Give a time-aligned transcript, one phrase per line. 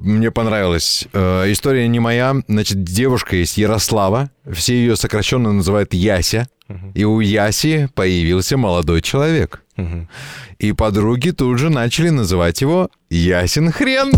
[0.00, 1.08] Мне понравилось.
[1.12, 2.36] Э, история не моя.
[2.46, 4.30] Значит, девушка есть Ярослава.
[4.48, 6.48] Все ее сокращенно называют Яся.
[6.94, 9.64] И у Яси появился молодой человек.
[10.58, 14.12] И подруги тут же начали называть его Ясин Хрен.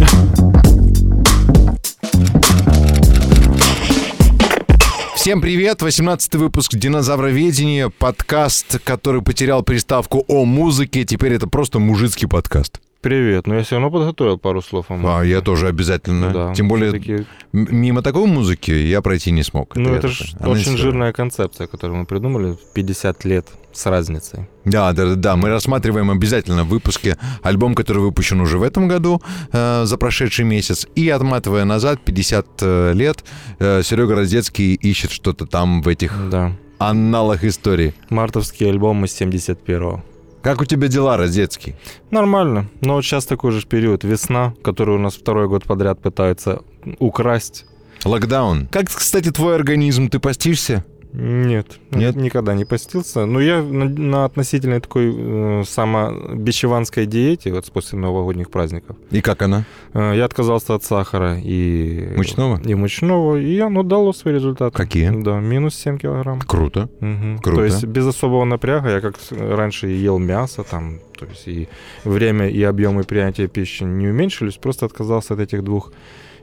[5.14, 5.82] Всем привет!
[5.82, 12.80] 18 выпуск «Динозавроведения», подкаст, который потерял приставку о музыке, теперь это просто мужицкий подкаст.
[13.00, 15.08] Привет, но я все равно подготовил пару слов о музыке.
[15.10, 16.30] А, я тоже обязательно.
[16.30, 19.74] Да, Тем более, мимо такой музыки я пройти не смог.
[19.74, 24.48] Ну, это так же очень жирная концепция, которую мы придумали в 50 лет с разницей.
[24.66, 25.36] Да, да, да.
[25.36, 30.44] Мы рассматриваем обязательно в выпуске альбом, который выпущен уже в этом году, э, за прошедший
[30.44, 30.86] месяц.
[30.94, 33.24] И отматывая назад 50 э, лет,
[33.60, 36.52] э, Серега Раздецкий ищет что-то там в этих Да.
[36.78, 37.94] анналах истории.
[38.10, 40.02] Мартовский альбом из 71-го.
[40.42, 41.76] Как у тебя дела, Раздецкий?
[42.10, 44.04] Нормально, но вот сейчас такой же период.
[44.04, 46.62] Весна, которую у нас второй год подряд пытаются
[46.98, 47.66] украсть.
[48.04, 48.66] Локдаун.
[48.68, 50.08] Как, кстати, твой организм?
[50.08, 50.84] Ты постишься?
[51.12, 52.14] Нет, Нет?
[52.16, 53.26] никогда не постился.
[53.26, 58.96] Но я на, на относительно такой э, самобичеванской диете вот после новогодних праздников.
[59.10, 59.64] И как она?
[59.92, 62.14] Э, я отказался от сахара и...
[62.16, 62.60] Мучного?
[62.64, 64.76] И мучного, и оно дало свои результаты.
[64.76, 65.10] Какие?
[65.22, 66.40] Да, минус 7 килограмм.
[66.40, 66.88] Круто.
[67.00, 67.38] Мгм.
[67.38, 67.56] Круто.
[67.56, 71.68] То есть без особого напряга я как раньше ел мясо, там, то есть и
[72.04, 75.92] время, и объемы принятия пищи не уменьшились, просто отказался от этих двух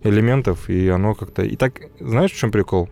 [0.04, 1.44] элементов, и оно как-то...
[1.44, 2.90] И так, знаешь, в чем прикол?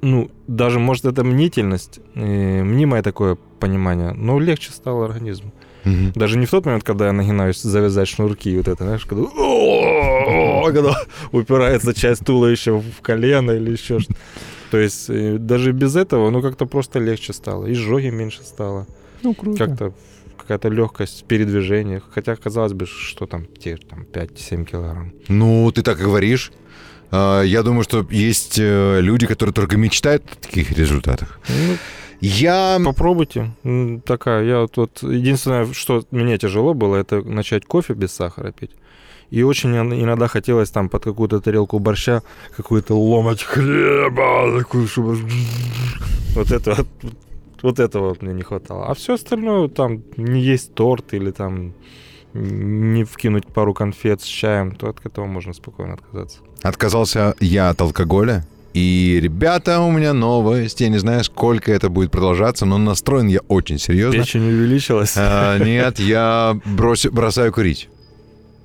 [0.00, 5.52] Ну, даже, может, это мнительность, э, мнимое такое понимание, но легче стало организму.
[5.84, 6.12] Мгм.
[6.14, 9.24] Даже не в тот момент, когда я нагинаюсь завязать шнурки, вот это, знаешь, когда,
[10.66, 10.96] когда
[11.32, 14.18] упирается часть туловища в колено или еще что-то.
[14.70, 17.66] То есть э, даже без этого, ну, как-то просто легче стало.
[17.66, 18.86] И жоги меньше стало.
[19.22, 19.66] Ну, круто.
[19.66, 19.92] Как-то
[20.36, 22.04] какая-то легкость в передвижениях.
[22.10, 25.12] Хотя, казалось бы, что там, те там 5-7 килограмм.
[25.28, 26.52] Ну, ты так и говоришь.
[27.10, 31.40] А, Я думаю, что есть э, люди, которые только мечтают о таких результатах.
[31.48, 31.76] Ну,
[32.20, 32.78] Я...
[32.84, 33.50] попробуйте.
[34.04, 38.70] Такая, я вот, единственное, что мне тяжело было, это начать кофе без сахара пить.
[39.30, 42.22] И очень ин- иногда хотелось там под какую-то тарелку борща
[42.56, 45.18] какой-то ломать хлеба, такую, чтобы...
[46.34, 46.86] Вот это
[47.62, 48.86] вот этого вот мне не хватало.
[48.86, 51.72] А все остальное, там, не есть торт или там
[52.34, 56.38] не вкинуть пару конфет с чаем, то от этого можно спокойно отказаться.
[56.62, 58.46] Отказался я от алкоголя.
[58.74, 60.80] И, ребята, у меня новость.
[60.80, 64.20] Я не знаю, сколько это будет продолжаться, но настроен я очень серьезно.
[64.20, 65.14] Печень увеличилась.
[65.16, 67.88] А, нет, я брось- бросаю курить.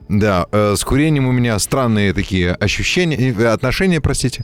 [0.09, 4.43] Да, э, с курением у меня странные такие ощущения, э, отношения, простите.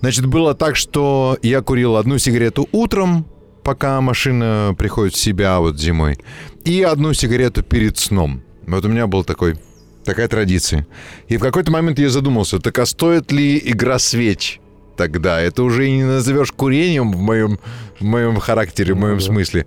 [0.00, 3.26] Значит, было так, что я курил одну сигарету утром,
[3.64, 6.18] пока машина приходит в себя вот зимой,
[6.64, 8.42] и одну сигарету перед сном.
[8.76, 9.56] Вот у меня был такой,
[10.04, 10.86] такая традиция.
[11.28, 14.60] И в какой-то момент я задумался, так а стоит ли игра свеч
[14.96, 15.40] тогда?
[15.40, 17.58] Это уже и не назовешь курением в моем,
[17.98, 19.24] в моем характере, в Ну моем да.
[19.24, 19.66] смысле.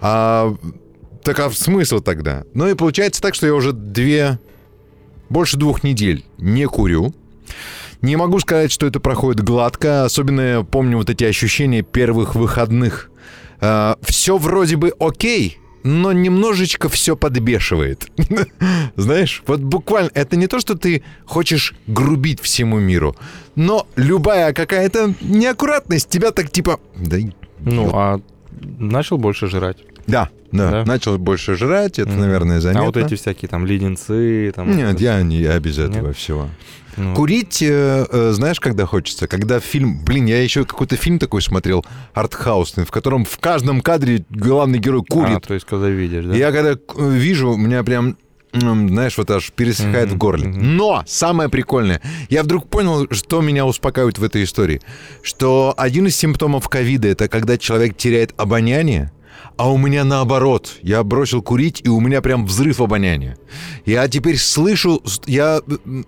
[0.00, 0.54] А
[1.22, 2.44] так а смысл тогда?
[2.54, 4.38] Ну и получается так, что я уже две,
[5.28, 7.14] больше двух недель не курю.
[8.02, 10.04] Не могу сказать, что это проходит гладко.
[10.04, 13.10] Особенно я помню вот эти ощущения первых выходных.
[14.02, 18.08] все вроде бы окей, но немножечко все подбешивает.
[18.96, 23.14] Знаешь, вот буквально, это не то, что ты хочешь грубить всему миру,
[23.54, 26.80] но любая какая-то неаккуратность тебя так типа...
[26.96, 27.18] Да,
[27.60, 28.20] Ну, а
[28.78, 29.78] начал больше жрать.
[30.06, 30.84] да, да, Да?
[30.84, 32.20] начал больше жрать, это, Мгм.
[32.20, 32.82] наверное, заметно.
[32.82, 34.74] А вот эти всякие там леденцы, там...
[34.74, 35.90] Нет, я не я без Нет?
[35.90, 36.48] этого всего.
[36.96, 39.26] ну, Курить, э, э, знаешь, когда хочется?
[39.26, 40.04] Когда фильм...
[40.04, 41.84] Блин, я еще какой-то фильм такой смотрел,
[42.14, 45.42] артхаусный, в котором в каждом кадре главный герой А, курит.
[45.46, 46.34] то есть, когда видишь, да?
[46.34, 46.76] Я когда э,
[47.10, 48.16] вижу, у меня прям,
[48.52, 50.46] знаешь, вот аж пересыхает Мгм, в горле.
[50.48, 54.80] Но самое прикольное, я вдруг понял, что меня успокаивает в этой истории.
[55.22, 59.10] Что один из симптомов ковида— это когда человек теряет обоняние,
[59.56, 60.78] а у меня наоборот.
[60.82, 63.36] Я бросил курить, и у меня прям взрыв обоняния.
[63.86, 65.60] Я теперь слышу, я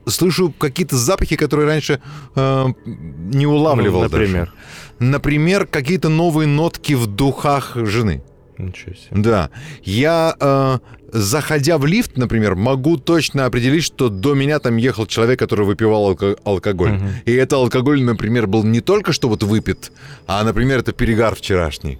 [0.06, 2.00] слышу какие-то запахи, которые раньше
[2.34, 4.02] э, не улавливал.
[4.02, 4.22] Ну, даже.
[4.22, 4.52] например.
[4.98, 8.22] Например, какие-то новые нотки в духах жены.
[8.58, 9.10] Ничего себе.
[9.10, 9.50] Да.
[9.82, 10.78] Я, э,
[11.12, 16.10] заходя в лифт, например, могу точно определить, что до меня там ехал человек, который выпивал
[16.12, 16.92] алко- алкоголь.
[16.92, 17.08] Мгм.
[17.26, 19.92] И это алкоголь, например, был не только что вот выпит,
[20.26, 21.98] а, например, это перегар вчерашний.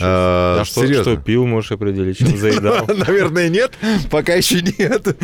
[0.00, 2.86] А, А что, что пил, можешь определить, чем заедал?
[3.06, 3.72] Наверное, нет.
[4.10, 5.16] Пока еще нет.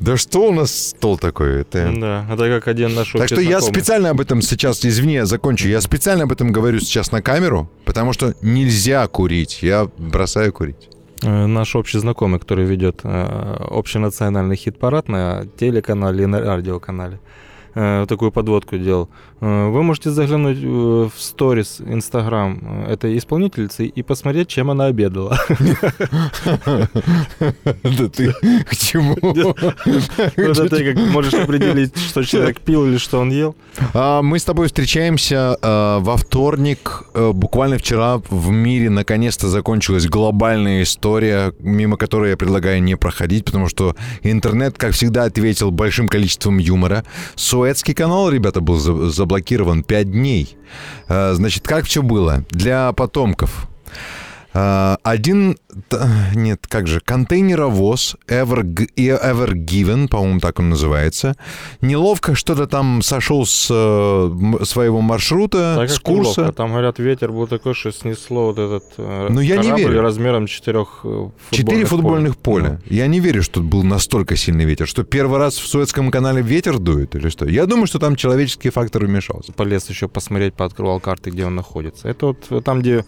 [0.00, 1.62] Да что у нас стол такой?
[1.62, 1.92] Это...
[1.96, 5.68] Да, это как один наш Так что я специально об этом сейчас, извини, я закончу.
[5.68, 9.58] Я специально об этом говорю сейчас на камеру, потому что нельзя курить.
[9.62, 10.88] Я бросаю курить.
[11.22, 17.20] Э, наш общий знакомый, который ведет э, общенациональный хит-парад на телеканале и на радиоканале,
[17.74, 19.08] такую подводку делал.
[19.40, 25.38] Э, вы можете заглянуть в сторис Инстаграм этой исполнительницы и посмотреть, чем она обедала.
[27.38, 28.32] Да ты
[28.64, 29.16] к чему?
[30.36, 33.54] Это ты как можешь определить, что человек пил или что он ел.
[33.94, 37.04] А, мы с тобой встречаемся э, во вторник.
[37.14, 43.44] Э, буквально вчера в мире наконец-то закончилась глобальная история, мимо которой я предлагаю не проходить,
[43.44, 47.04] потому что интернет, как всегда, ответил большим количеством юмора.
[47.58, 50.56] Суэцкий канал, ребята, был заблокирован 5 дней.
[51.08, 52.44] Э, значит, как все было?
[52.50, 53.66] Для потомков.
[54.52, 55.56] Один
[56.34, 58.62] нет, как же, контейнеровоз Ever,
[58.96, 61.36] Ever Given, по-моему, так он называется.
[61.80, 66.40] Неловко что-то там сошел с э, своего маршрута, так с курса.
[66.40, 66.56] Неловко.
[66.56, 70.00] Там, говорят, ветер был такой, что снесло вот этот э, Но я не верю.
[70.00, 72.64] размером четырех э, футбольных Четыре футбольных поля.
[72.64, 72.80] поля.
[72.86, 74.86] Я не верю, что был настолько сильный ветер.
[74.86, 77.46] Что первый раз в Суэцком канале ветер дует или что?
[77.46, 79.52] Я думаю, что там человеческий фактор вмешался.
[79.52, 82.08] Полез еще посмотреть, пооткрывал карты, где он находится.
[82.08, 83.04] Это вот там, где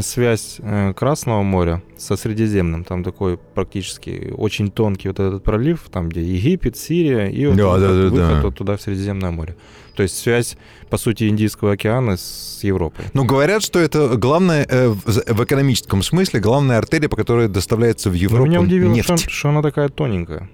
[0.00, 0.56] связь
[0.96, 2.84] Красного моря со Средиземным.
[2.84, 7.68] Там такой практически очень тонкий вот этот пролив, там, где Египет, Сирия, и вот да,
[7.68, 8.42] выход, да, да, выход да.
[8.42, 9.56] Вот туда в Средиземное море.
[9.94, 10.56] То есть связь,
[10.90, 13.04] по сути, Индийского океана с Европой.
[13.14, 18.12] Ну, говорят, что это главная, э, в экономическом смысле, главная артерия, по которой доставляется в
[18.12, 19.18] Европу Но меня удивило, нефть.
[19.18, 20.48] Что, что она такая тоненькая.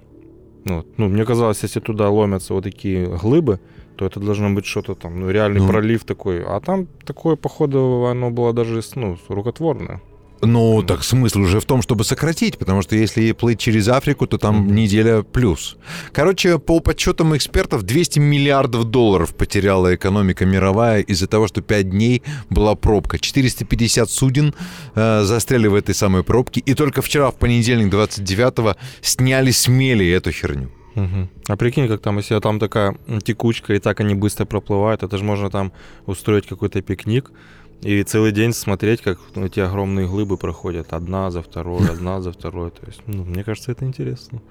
[0.65, 0.87] Вот.
[0.97, 3.59] Ну, мне казалось, если туда ломятся вот такие глыбы,
[3.95, 6.43] то это должно быть что-то там, ну, реальный ну, пролив такой.
[6.43, 10.01] А там такое, походу, оно было даже, ну, рукотворное.
[10.41, 14.37] Ну, так смысл уже в том, чтобы сократить, потому что если плыть через Африку, то
[14.37, 14.71] там mm-hmm.
[14.71, 15.77] неделя плюс.
[16.11, 22.23] Короче, по подсчетам экспертов, 200 миллиардов долларов потеряла экономика мировая из-за того, что 5 дней
[22.49, 23.17] была пробка.
[23.17, 24.53] 450 суден
[24.95, 30.31] э, застряли в этой самой пробке, и только вчера, в понедельник, 29-го, сняли смели эту
[30.31, 30.69] херню.
[30.95, 31.29] Угу.
[31.49, 35.23] А прикинь, как там, если там такая текучка, и так они быстро проплывают, это же
[35.23, 35.73] можно там
[36.05, 37.31] устроить какой-то пикник,
[37.81, 42.71] и целый день смотреть, как эти огромные глыбы проходят одна за второй, одна за второй.
[42.71, 44.41] То есть, ну, мне кажется, это интересно.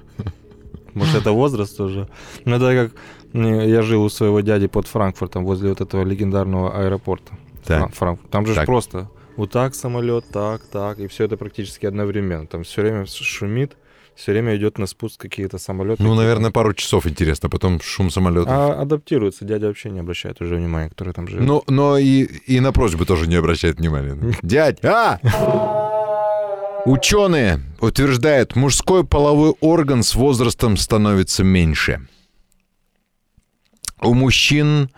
[0.94, 2.08] Может, это возраст тоже.
[2.44, 3.00] Ну, это как
[3.32, 7.36] я жил у своего дяди под Франкфуртом, возле вот этого легендарного аэропорта.
[7.64, 7.92] Так.
[7.94, 8.30] Франкфурт.
[8.30, 8.66] Там же так.
[8.66, 12.46] просто вот так самолет, так, так, и все это практически одновременно.
[12.46, 13.76] Там все время шумит
[14.16, 16.02] все время идет на спуск какие-то самолеты.
[16.02, 18.48] Ну, наверное, пару часов интересно, потом шум самолета.
[18.50, 21.46] А адаптируется, дядя вообще не обращает уже внимания, который там живет.
[21.46, 24.16] Ну, но и, и на просьбы тоже не обращает внимания.
[24.42, 25.18] Дядь, а!
[26.84, 32.06] Ученые утверждают, мужской половой орган с возрастом становится меньше.
[34.02, 34.90] У мужчин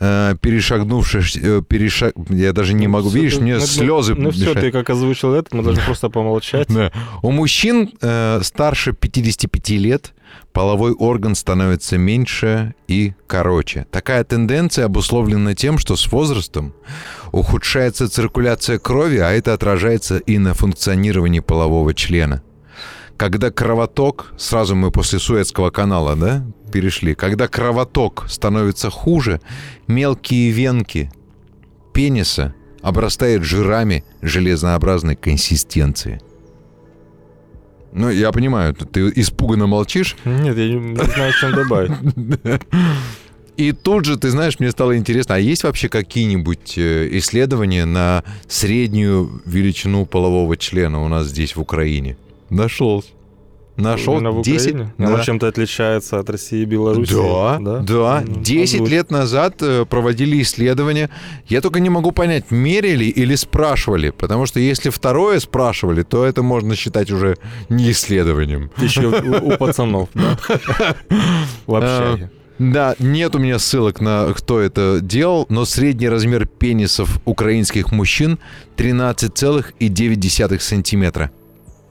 [0.00, 2.14] перешагнувший, э, перешаг...
[2.30, 4.14] я даже не ну, могу, видишь, ты, мне ну, слезы...
[4.14, 6.68] Ну, ну все, ты как озвучил это, мы должны просто помолчать.
[6.68, 6.90] Да.
[7.22, 10.14] У мужчин э, старше 55 лет
[10.52, 13.86] половой орган становится меньше и короче.
[13.90, 16.72] Такая тенденция обусловлена тем, что с возрастом
[17.32, 22.42] ухудшается циркуляция крови, а это отражается и на функционировании полового члена.
[23.20, 29.42] Когда кровоток, сразу мы после Суэцкого канала, да, перешли, когда кровоток становится хуже,
[29.86, 31.12] мелкие венки
[31.92, 36.22] пениса обрастают жирами железнообразной консистенции.
[37.92, 40.16] Ну, я понимаю, ты испуганно молчишь.
[40.24, 41.92] Нет, я не знаю, чем добавить.
[43.58, 48.24] И тут же, ты знаешь, мне стало интересно, а есть вообще какие-нибудь э, исследования на
[48.48, 52.16] среднюю величину полового члена у нас здесь в Украине?
[52.50, 53.04] Нашел.
[53.80, 54.76] Нашел Именно 10.
[54.76, 55.06] Да.
[55.06, 57.14] Она чем-то отличается от России и Беларуси.
[57.14, 57.80] Да, да.
[57.80, 58.24] да.
[58.26, 61.10] 10 лет назад э, проводили исследования.
[61.46, 64.10] Я только не могу понять, мерили или спрашивали.
[64.10, 67.36] Потому что если второе спрашивали, то это можно считать уже
[67.68, 68.70] не исследованием.
[68.78, 69.08] Еще
[69.42, 70.36] у пацанов, да?
[71.66, 72.30] В общаге.
[72.34, 77.90] А, да, нет у меня ссылок на кто это делал, но средний размер пенисов украинских
[77.90, 78.38] мужчин
[78.76, 81.30] 13,9 сантиметра.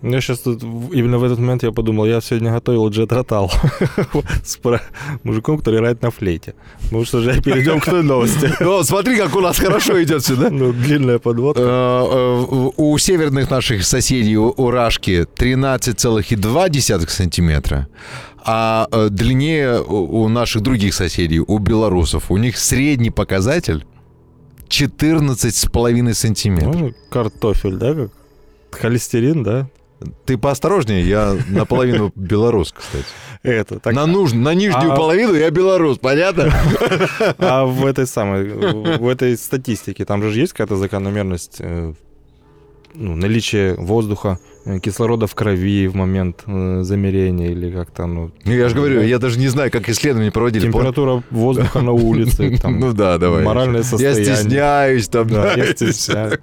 [0.01, 3.51] Я сейчас тут, именно в этот момент я подумал, я сегодня готовил Джет Ротал
[4.45, 4.57] с
[5.23, 6.53] мужиком, который играет на флейте.
[6.91, 8.63] Ну что же, перейдем к той новости.
[8.63, 10.49] О, смотри, как у нас хорошо идет сюда.
[10.49, 11.61] Ну, длинная подводка.
[11.61, 17.87] Э, э, у северных наших соседей, у Рашки, 13,2 сантиметра.
[18.45, 23.85] А э, длиннее у наших других соседей, у белорусов, у них средний показатель
[24.69, 26.75] 14,5 сантиметров.
[26.75, 28.11] Ну, картофель, да, как?
[28.71, 29.69] Холестерин, да?
[30.25, 33.05] Ты поосторожнее, я наполовину белорус, кстати.
[33.43, 33.93] Это, так...
[33.93, 34.33] на, нуж...
[34.33, 34.95] на нижнюю а...
[34.95, 36.53] половину я белорус, понятно?
[37.37, 41.61] А в этой самой, в этой статистике, там же есть какая-то закономерность?
[42.93, 48.31] Э, ну, наличие воздуха, э, кислорода в крови в момент э, замерения или как-то, ну...
[48.45, 50.63] Ну, я же говорю, я даже не знаю, как исследования проводили.
[50.63, 53.43] Температура воздуха на улице, там, Ну да, давай.
[53.43, 54.35] моральное Я состояние.
[54.35, 55.27] стесняюсь там.
[55.27, 56.39] Да, я стесняюсь.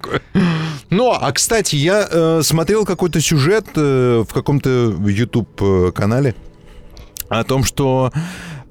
[0.89, 6.33] Ну, а, кстати, я э, смотрел какой-то сюжет э, в каком-то YouTube-канале
[7.27, 8.19] о том, что э,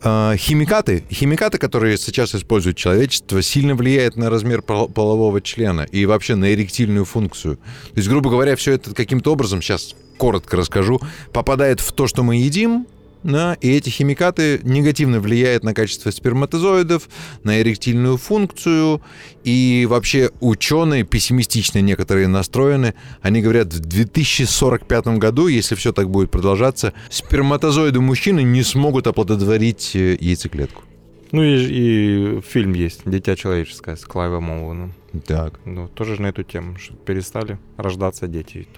[0.03, 6.35] химикаты, химикаты, которые сейчас использует человечество, сильно влияют на размер пол- полового члена и вообще
[6.35, 7.57] на эректильную функцию.
[7.57, 11.01] То есть, грубо говоря, все это каким-то образом, сейчас коротко расскажу,
[11.33, 12.87] попадает в то, что мы едим,
[13.27, 17.09] да, и эти химикаты негативно влияют на качество сперматозоидов,
[17.43, 19.03] на эректильную функцию,
[19.43, 22.95] и вообще ученые пессимистично некоторые настроены.
[23.23, 29.97] Они говорят, в 2045 году, если все так будет продолжаться, сперматозоиды мужчины не смогут оплодотворить
[29.97, 30.85] э, яйцеклетку.
[31.33, 34.95] Ну и, и фильм есть «Дитя человеческое» с Клайвом Оуэном.
[35.27, 35.59] Так.
[35.65, 38.69] Ну, тоже на эту тему, что перестали рождаться дети.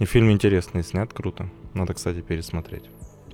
[0.00, 1.48] И фильм интересный, снят круто.
[1.74, 2.84] Надо, кстати, пересмотреть.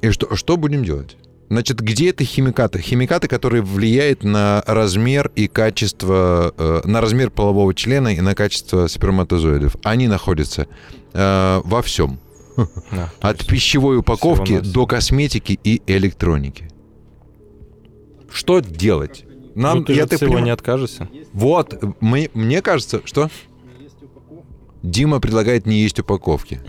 [0.02, 1.16] И что, что будем делать?
[1.48, 2.80] Значит, где это химикаты?
[2.80, 8.86] Химикаты, которые влияют на размер и качество, э, на размер полового члена и на качество
[8.86, 9.76] сперматозоидов.
[9.84, 10.66] Они находятся
[11.12, 12.18] э, во всем.
[12.90, 16.68] Да, От пищевой упаковки до косметики и электроники.
[18.30, 19.24] Что делать?
[19.54, 21.08] Нам, ну, ты я так всего понимаю- не откажешься.
[21.34, 23.28] Вот, мы- мне кажется, что?
[24.82, 26.60] Дима предлагает не есть упаковки.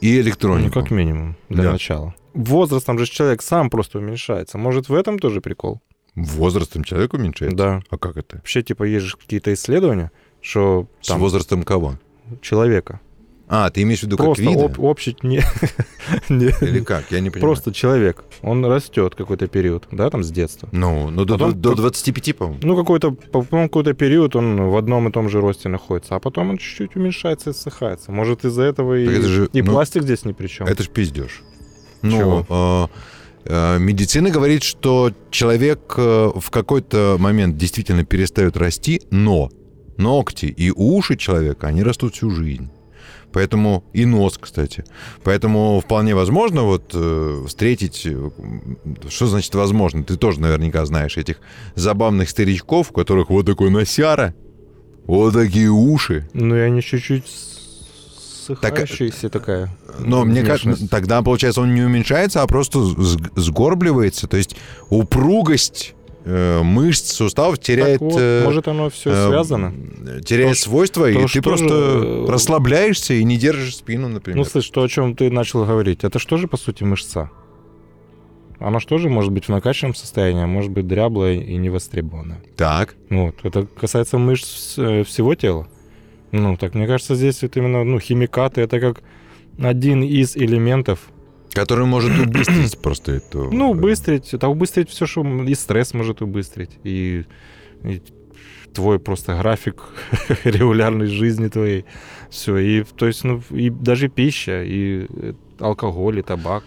[0.00, 0.80] И Ну, электронику.
[0.80, 1.72] как минимум, для Да.
[1.72, 2.14] начала.
[2.34, 4.58] Возрастом же человек сам просто уменьшается.
[4.58, 5.80] Может, в этом тоже прикол?
[6.14, 7.56] Возрастом человек уменьшается?
[7.56, 7.82] Да.
[7.90, 8.36] А как это?
[8.36, 10.10] Вообще, типа, есть же какие-то исследования,
[10.40, 11.94] что С там возрастом кого?
[12.42, 13.00] человека.
[13.46, 14.64] А, ты имеешь в виду как Просто вида?
[14.64, 15.16] об- общий...
[15.22, 15.38] Не,
[16.66, 17.10] Или как?
[17.10, 17.40] Я не понимаю.
[17.52, 18.24] Просто человек.
[18.42, 20.68] Он растет какой-то период, да, там с детства.
[20.72, 22.60] Ну, ну до, Потом до как- 25, по-моему.
[22.62, 26.50] Ну, какой-то, по-моему, какой-то период он в одном и том же росте находится, а потом
[26.50, 28.12] он чуть-чуть уменьшается и ссыхается.
[28.12, 30.66] Может, из-за этого и, Так это же, и ну, пластик здесь ни при чем.
[30.66, 31.42] Это ж пиздеж.
[32.10, 32.46] Чего?
[32.48, 32.88] Ну,
[33.46, 39.50] э, э, медицина говорит, что человек э, в какой-то момент действительно перестает расти, но
[39.96, 42.70] ногти и уши человека, они растут всю жизнь.
[43.32, 44.84] Поэтому и нос, кстати.
[45.24, 48.30] Поэтому вполне возможно вот э, встретить, э,
[49.08, 50.04] что значит возможно?
[50.04, 51.40] Ты тоже наверняка знаешь этих
[51.74, 54.34] забавных старичков, у которых вот такой носяра,
[55.06, 56.28] вот такие уши.
[56.32, 57.24] Ну, и они чуть-чуть
[58.44, 59.70] ссыхающиеся такая.
[59.98, 64.26] Но мне кажется, тогда, получается, он не уменьшается, а просто сгорбливается.
[64.26, 64.56] То есть
[64.90, 69.72] упругость э, мышц, суставов теряет, Так вот, э, может, оно все э, связано?
[70.24, 74.08] теряет То, свойства, и то, ты что просто же, э, расслабляешься и не держишь спину,
[74.08, 74.38] например.
[74.38, 77.30] Ну, слышь, то, о чем ты начал говорить, это что же, по сути, мышца?
[78.60, 82.40] Она что же может быть в накачанном состоянии, а может быть дряблая и невостребованная.
[82.56, 82.94] так.
[83.10, 83.34] Вот.
[83.42, 85.68] Это касается мышц э, всего тела.
[86.34, 89.02] Ну, так мне кажется, здесь вот именно, ну, химикаты, это как
[89.62, 90.98] один из элементов.
[91.52, 93.52] Который может убыстрить просто эту...
[93.52, 95.22] Ну, э, убыстрить, это убыстрить все, что...
[95.22, 97.24] И стресс может убыстрить, и,
[97.84, 98.02] и
[98.74, 99.84] твой просто график
[100.44, 101.84] регулярной жизни твоей.
[102.30, 106.64] Все, и, то есть, ну, и даже пища, и э, алкоголь, и табак.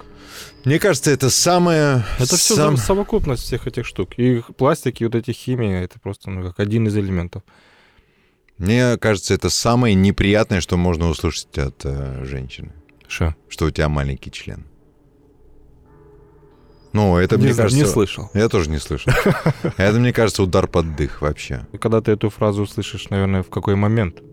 [0.64, 2.06] Мне кажется, это самое...
[2.20, 4.12] Это все сам- совокупность всех этих штук.
[4.16, 7.44] И пластик, и вот эти химии, это просто, ну, как один из элементов.
[8.58, 12.72] Мне кажется, это самое неприятное, что можно услышать от э, женщины.
[13.08, 13.36] Что?
[13.48, 14.66] Что у тебя маленький член.
[16.94, 17.78] Ну, это, мне не, кажется...
[17.78, 18.32] не слышал.
[18.34, 19.14] Я тоже не слышал.
[19.78, 21.68] Это, мне кажется, удар под дых вообще.
[21.80, 24.24] Когда ты эту фразу услышишь, наверное, в какой момент?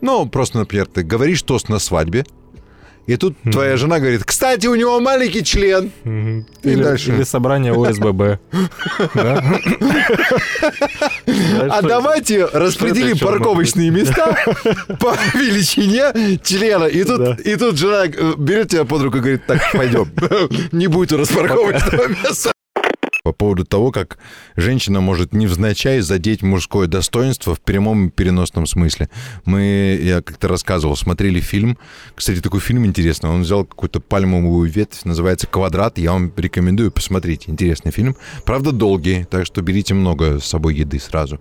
[0.00, 2.24] Ну, просто, например, ты говоришь тост на свадьбе,
[3.06, 3.52] и тут Мгм.
[3.52, 5.90] твоя жена говорит, кстати, у него маленький член.
[6.04, 7.12] И Или, дальше.
[7.14, 8.38] или собрание ОСББ.
[11.70, 14.36] А давайте распределим парковочные места
[15.00, 16.84] по величине члена.
[16.84, 17.36] И тут, Да.
[17.44, 20.10] и тут жена э, берет тебя под руку и говорит, так, пойдем.
[20.72, 22.52] Не будет у нас парковочного места.
[23.26, 24.18] По поводу того, как
[24.54, 29.08] женщина может невзначай задеть мужское достоинство в прямом и переносном смысле.
[29.44, 31.76] Мы, я как-то рассказывал, смотрели фильм.
[32.14, 33.28] Кстати, такой фильм интересный.
[33.28, 35.98] Он взял какую-то пальмовую ветвь, называется «Квадрат».
[35.98, 37.48] Я вам рекомендую посмотреть.
[37.48, 38.14] Интересный фильм.
[38.44, 41.40] Правда, долгий, так что берите много с собой еды сразу.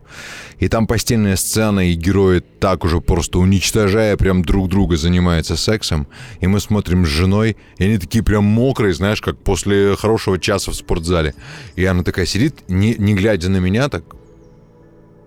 [0.57, 6.07] И там постельная сцена, и герои так уже просто уничтожая прям друг друга занимаются сексом.
[6.39, 10.71] И мы смотрим с женой, и они такие прям мокрые, знаешь, как после хорошего часа
[10.71, 11.35] в спортзале.
[11.75, 14.15] И она такая сидит, не, не глядя на меня, так...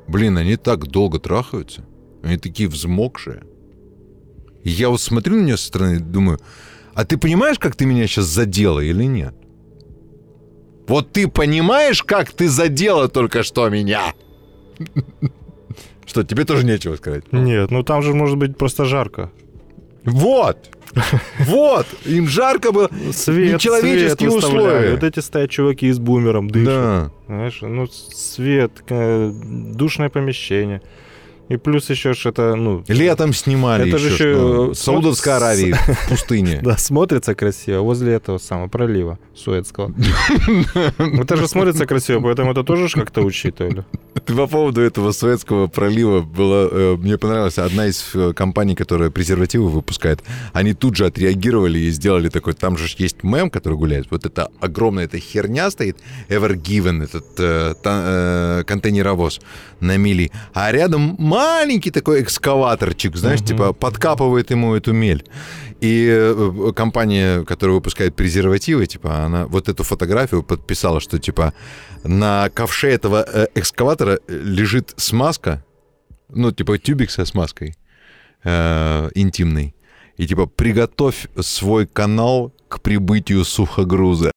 [0.06, 1.84] Блин, они так долго трахаются.
[2.22, 3.42] Они такие взмокшие.
[4.64, 6.38] И я вот смотрю на нее со стороны и думаю,
[6.94, 9.34] а ты понимаешь, как ты меня сейчас задела или нет?
[10.88, 14.14] Вот ты понимаешь, как ты задела только что меня?
[14.78, 15.30] Что
[16.06, 17.30] что, тебе тоже нечего сказать?
[17.30, 19.30] Нет, ну там же может быть просто жарко.
[20.04, 20.70] Вот!
[21.40, 21.87] Вот!
[22.04, 22.90] Им жарко было.
[23.12, 24.90] Свет, Нечеловеческие свет условия.
[24.92, 26.66] Вот эти стоят чуваки с бумером, дышат.
[26.66, 27.11] Да.
[27.26, 30.83] Знаешь, ну, свет, душное помещение.
[31.48, 32.84] И плюс еще ж это, ну...
[32.88, 34.08] Летом снимали Это еще.
[34.08, 36.60] же что, еще, в Саудовской Аравии, в пустыне.
[36.62, 39.94] Да, смотрится красиво возле этого самого пролива Суэцкого.
[40.98, 43.84] Это же смотрится красиво, поэтому это тоже как-то учитывали.
[44.24, 49.10] Ты по поводу этого Суэцкого пролива была, э, мне понравилась одна из э, компаний, которая
[49.10, 50.22] презервативы выпускает.
[50.52, 54.10] Они тут же отреагировали и сделали такой, там же есть мем, который гуляет.
[54.10, 55.96] Вот это огромная эта херня стоит,
[56.28, 59.40] Ever Given, этот э, э, контейнеровоз
[59.80, 60.30] на мили.
[60.52, 63.47] А рядом маленький такой экскаваторчик, знаешь, Мгм.
[63.49, 65.23] типа подкапывает ему эту мель.
[65.80, 71.52] И э, компания, которая выпускает презервативы, типа, она вот эту фотографию подписала, что, типа,
[72.04, 75.62] на ковше этого э, экскаватора лежит смазка,
[76.28, 77.75] ну, типа, тюбик со смазкой
[78.45, 79.75] э, интимной.
[80.21, 84.33] И, типа, приготовь свой канал к прибытию сухогруза.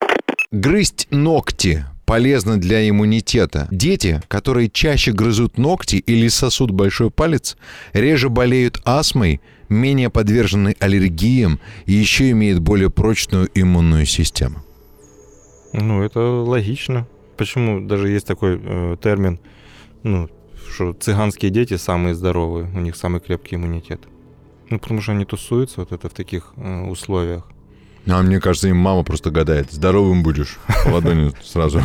[0.51, 3.69] Грызть ногти полезно для иммунитета.
[3.71, 7.55] Дети, которые чаще грызут ногти или сосут большой палец,
[7.93, 9.39] реже болеют астмой,
[9.69, 14.57] менее подвержены аллергиям и еще имеют более прочную иммунную систему.
[15.71, 17.07] Ну, это логично.
[17.37, 19.39] Почему даже есть такой э, термин,
[20.03, 20.27] ну,
[20.69, 24.01] что цыганские дети самые здоровые, у них самый крепкий иммунитет.
[24.69, 27.47] Ну, потому что они тусуются вот это в таких э, условиях.
[28.07, 29.71] А мне кажется, им мама просто гадает.
[29.71, 30.59] Здоровым будешь.
[30.85, 31.81] Ладонью сразу.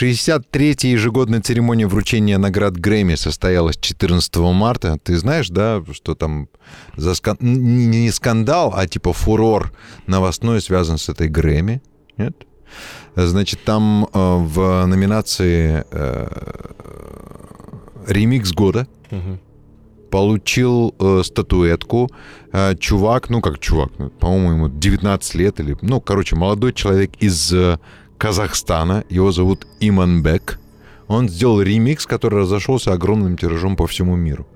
[0.00, 4.98] 63-я ежегодная церемония вручения наград Грэмми состоялась 14 марта.
[5.02, 6.48] Ты знаешь, да, что там
[6.96, 7.36] за скан...
[7.40, 9.72] не, скандал, а типа фурор
[10.06, 11.82] новостной связан с этой Грэмми?
[12.16, 12.36] Нет?
[13.16, 16.28] Значит, там э, в номинации э,
[18.06, 19.40] ремикс года Мгм.
[20.10, 22.10] Получил э, статуэтку
[22.52, 27.10] э, чувак, ну как чувак, ну, по-моему, ему 19 лет или, ну, короче, молодой человек
[27.20, 27.78] из э,
[28.18, 30.58] Казахстана, его зовут Иманбек.
[31.06, 34.46] Он сделал ремикс, который разошелся огромным тиражом по всему миру.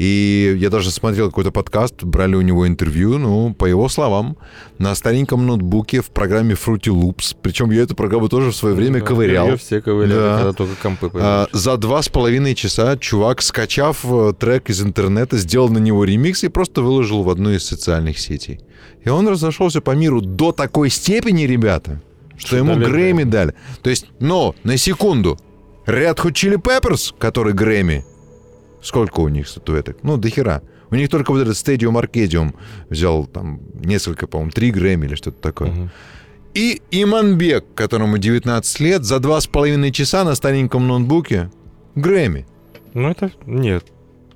[0.00, 4.38] И я даже смотрел какой-то подкаст, брали у него интервью, ну, по его словам,
[4.78, 9.00] на стареньком ноутбуке в программе Fruity Loops, причем я эту программу тоже в свое время
[9.00, 9.46] Да, ковырял.
[9.48, 10.36] её все ковыряли, Да.
[10.38, 11.62] когда только компы А, появились.
[11.64, 16.44] за два с половиной часа чувак, скачав э, трек из интернета, сделал на него ремикс
[16.44, 18.60] и просто выложил в одну из социальных сетей.
[19.04, 22.00] И он разошелся по миру до такой степени, ребята,
[22.38, 23.22] что Что ему дали Грэмми Грэмми.
[23.24, 23.54] дали.
[23.82, 25.38] То есть, но, на секунду,
[25.86, 28.02] Red Hot Chili Peppers, который Грэмми,
[28.82, 29.98] сколько у них статуэток?
[30.02, 30.62] Ну, до хера.
[30.90, 32.54] У них только вот этот Stadium Arcadium
[32.88, 35.70] взял там несколько, по-моему, три Грэмми или что-то такое.
[35.70, 35.90] Мгм.
[36.54, 41.50] И Иманбек, которому 19 лет, за два с половиной часа на стареньком ноутбуке
[41.94, 42.46] Грэмми.
[42.94, 43.30] Ну, это...
[43.46, 43.84] Нет.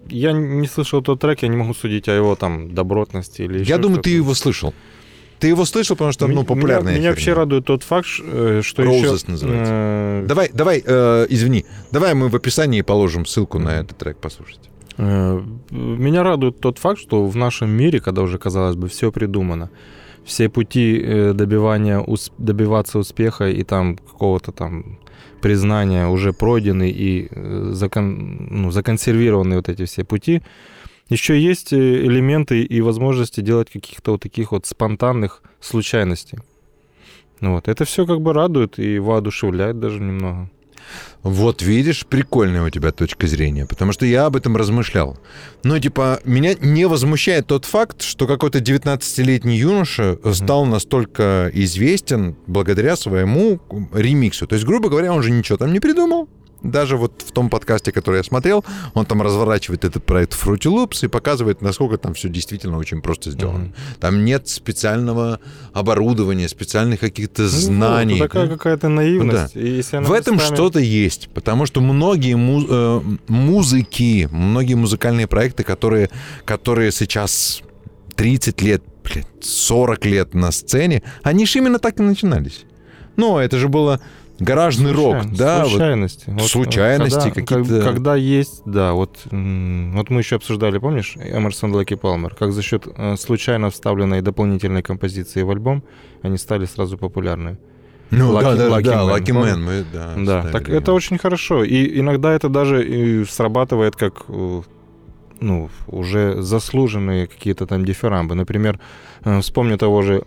[0.06, 3.78] Я не слышал тот трек, я не могу судить о его там добротности или Я
[3.78, 4.74] думаю, ты его слышал.
[5.44, 8.82] Ты его слышал, потому что, ну, популярная Меня, меня вообще радует тот факт, э, что
[8.82, 9.30] Roses еще...
[9.30, 9.72] называется.
[9.74, 14.70] э, Давай, давай, э, извини, давай мы в описании положим ссылку на этот трек послушать.
[14.96, 19.68] Э, Меня радует тот факт, что в нашем мире, когда уже, казалось бы, все придумано,
[20.24, 22.02] все пути э, добивания,
[22.38, 24.98] добиваться успеха и там какого-то там
[25.42, 27.28] признания уже пройдены и
[27.74, 30.40] закон, ну, законсервированы вот эти все пути,
[31.08, 36.38] еще есть э, элементы и возможности делать каких-то вот таких вот спонтанных случайностей.
[37.40, 37.68] Ну Вот.
[37.68, 40.50] Это все как бы радует и воодушевляет даже немного.
[41.22, 45.18] Вот видишь, прикольная у тебя точка зрения, потому что я об этом размышлял.
[45.62, 52.96] Но, типа, меня не возмущает тот факт, что какой-то 19-летний юноша стал настолько известен благодаря
[52.96, 53.60] своему
[53.92, 54.46] ремиксу.
[54.46, 56.28] То есть, грубо говоря, он же ничего там не придумал.
[56.64, 61.04] Даже вот в том подкасте, который я смотрел, он там разворачивает этот проект Fruity Loops
[61.04, 63.58] и показывает, насколько там все действительно очень просто сделано.
[63.66, 63.74] Мгм.
[64.00, 65.40] Там нет специального
[65.74, 68.14] оборудования, специальных каких-то Ну, знаний.
[68.18, 68.52] вот, такая да?
[68.54, 69.54] какая-то наивность.
[69.56, 74.74] И если она В этом местами- что-то есть, потому что многие му- э, музыки, многие
[74.74, 76.08] музыкальные проекты, которые,
[76.46, 77.60] которые сейчас
[78.16, 82.64] 30 лет, блин, 40 лет на сцене, они же именно так и начинались.
[83.16, 84.00] Ну, это же было
[84.38, 85.70] гаражный рок, да, вот.
[85.70, 86.24] случайности.
[86.28, 87.84] Вот, случайности когда, какие-то.
[87.84, 92.62] как- Когда есть, да, вот, вот мы еще обсуждали, помнишь, Эмерсон Лаки Палмер, как за
[92.62, 95.82] счет э, случайно вставленной дополнительной композиции в альбом
[96.22, 97.58] они стали сразу популярны.
[98.10, 99.32] Ну, да, Lucky- да, Lucky да, Man, Lucky?
[99.32, 101.64] Man, мы, да, да, ставили так это очень хорошо.
[101.64, 104.62] И иногда это даже и срабатывает как э,
[105.40, 108.34] ну, уже заслуженные какие-то там дифирамбы.
[108.34, 108.78] Например,
[109.24, 110.22] э, вспомню того же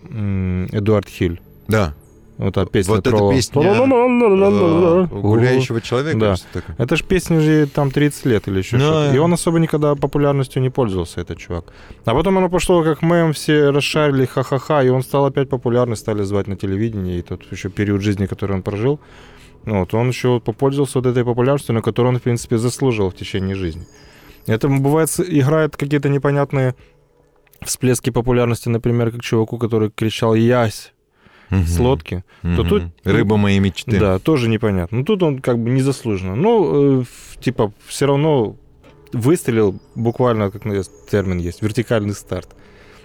[0.72, 1.40] Эдуард Хиль.
[1.68, 1.94] Да,
[2.38, 2.94] Вот эта песня.
[2.94, 3.34] Вот эта Тролла.
[3.34, 6.20] песня, э, гуляющего человека.
[6.20, 6.36] Да.
[6.78, 9.16] Это ж песни же там 30 лет или еще что-то.
[9.16, 11.74] И он особо никогда популярностью не пользовался, этот чувак.
[12.06, 16.24] А потом оно пошло как мем, все расшарили, ха-ха-ха, и он стал опять популярный, стали
[16.24, 19.00] звать на телевидении, и тот еще период жизни, который он прожил,
[19.66, 23.56] вот он еще попользовался вот этой популярностью, на которую он, в принципе, заслужил в течение
[23.56, 23.86] жизни.
[24.46, 26.76] Это, бывает, играет какие-то непонятные
[27.62, 30.94] всплески популярности, например, как чуваку, который кричал «Ясь!»
[31.50, 31.86] С Мгм.
[31.86, 32.68] лодки, то Мгм.
[32.68, 34.00] тут- Рыба моей мечты.
[34.00, 34.98] да, тоже непонятно.
[35.00, 36.36] Ну, тут он как бы незаслуженно.
[36.36, 37.04] Ну, э,
[37.40, 38.56] типа, все равно
[39.14, 40.74] выстрелил, буквально, как ну,
[41.10, 42.50] термин есть, вертикальный старт.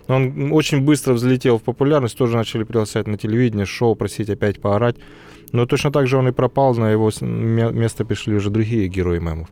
[0.09, 4.97] Он очень быстро взлетел в популярность, тоже начали приглашать на телевидение, шоу, просить опять поорать.
[5.53, 8.89] Но точно так же он и пропал, на его с- ме- место пришли уже другие
[8.89, 9.49] герои мемов.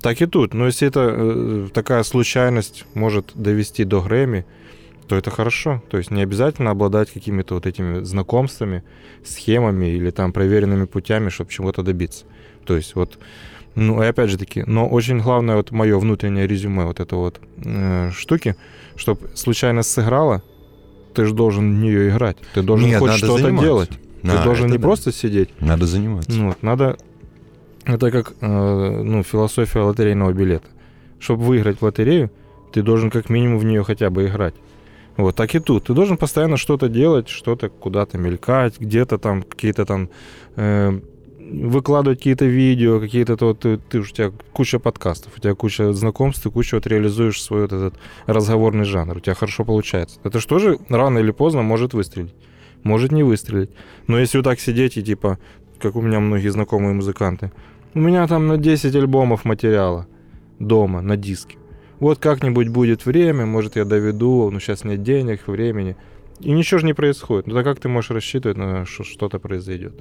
[0.00, 0.54] Так и тут.
[0.54, 4.44] Но если это э, такая случайность может довести до Грэмми,
[5.08, 5.82] то это хорошо.
[5.90, 8.84] То есть не обязательно обладать какими-то вот этими знакомствами,
[9.24, 12.26] схемами или там проверенными путями, чтобы чего-то добиться.
[12.66, 13.18] То есть вот,
[13.74, 17.40] ну и опять же таки, но очень главное вот мое внутреннее резюме вот это вот
[17.64, 18.54] э, штуки,
[18.96, 20.42] чтобы случайность сыграла,
[21.14, 22.36] ты же должен в нее играть.
[22.54, 23.90] Ты должен Нет, хоть что-то делать.
[24.22, 24.82] Да, ты должен не да.
[24.82, 25.48] просто сидеть.
[25.60, 26.30] Надо заниматься.
[26.30, 26.96] Ну, вот, надо...
[27.84, 30.66] Это как э, ну, философия лотерейного билета.
[31.18, 32.30] Чтобы выиграть в лотерею,
[32.72, 34.54] ты должен как минимум в нее хотя бы играть.
[35.18, 35.84] Вот так и тут.
[35.84, 40.10] Ты должен постоянно что-то делать, что-то куда-то мелькать, где-то там какие-то там
[40.54, 41.00] э,
[41.38, 46.44] выкладывать какие-то видео, какие-то то ты, ты у тебя куча подкастов, у тебя куча знакомств,
[46.44, 47.94] ты куча вот реализуешь свой вот этот
[48.26, 50.20] разговорный жанр, у тебя хорошо получается.
[50.22, 52.34] Это что же рано или поздно может выстрелить,
[52.84, 53.70] может не выстрелить.
[54.06, 55.38] Но если вот так сидеть и типа,
[55.80, 57.50] как у меня многие знакомые музыканты,
[57.92, 60.06] у меня там на 10 альбомов материала
[60.60, 61.58] дома на диске.
[62.00, 65.96] Вот как-нибудь будет время, может я доведу, но сейчас нет денег, времени.
[66.40, 67.48] И ничего же не происходит.
[67.48, 69.94] Ну так как ты можешь рассчитывать на что что-то произойдет?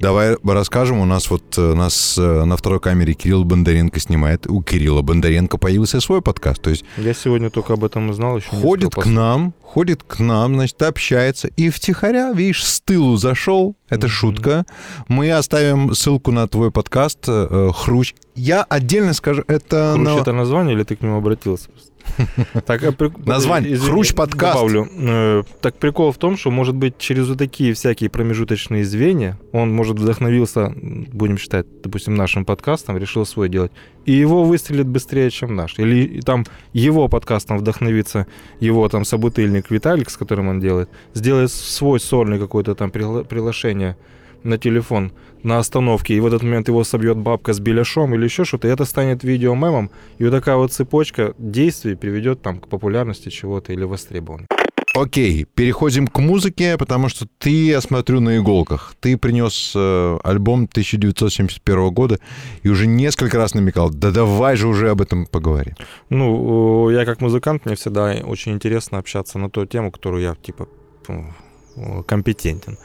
[0.00, 0.98] Давай расскажем.
[1.00, 4.46] У нас вот э, нас э, на второй камере Кирилл Бондаренко снимает.
[4.46, 6.62] У Кирилла Бондаренко появился свой подкаст.
[6.62, 10.54] То есть Я сегодня только об этом узнал, еще ходит к нам, ходит к нам,
[10.54, 11.48] значит, общается.
[11.56, 13.74] И втихаря, видишь, с тылу зашел.
[13.88, 14.12] Это Мгм.
[14.14, 14.66] шутка.
[15.08, 18.14] Мы оставим ссылку на твой подкаст э, «Хрущ».
[18.36, 19.94] Я отдельно скажу, это...
[19.96, 21.70] Хрущ на- это название или ты к нему обратился?
[22.66, 22.94] Так, а
[23.26, 23.74] Название.
[23.74, 24.54] извини, Хрущ подкаст.
[24.54, 24.88] Добавлю.
[24.98, 29.72] Э, Так прикол в том, что, может быть, через вот такие всякие промежуточные звенья он,
[29.72, 33.72] может, вдохновился, будем считать, допустим, нашим подкастом, решил свой делать,
[34.04, 35.78] и его выстрелит быстрее, чем наш.
[35.78, 38.26] Или там его подкастом вдохновится
[38.60, 43.96] его там собутыльник Виталик, с которым он делает, сделает свой сольный какое-то там пригла- приглашение
[44.44, 48.44] на телефон на остановке, и в этот момент его собьет бабка с беляшом или еще
[48.44, 53.28] что-то, и это станет видеомемом, и вот такая вот цепочка действий приведет там к популярности
[53.28, 54.48] чего-то или востребованию.
[54.94, 58.94] Окей, переходим к музыке, потому что ты, я смотрю, на иголках.
[59.00, 62.18] Ты принес э, альбом 1971 года
[62.64, 65.74] и уже несколько раз намекал, да давай же уже об этом поговорим.
[66.10, 70.34] Ну, э, я как музыкант, мне всегда очень интересно общаться на ту тему, которую я,
[70.34, 70.68] типа,
[71.06, 72.76] э, компетентен.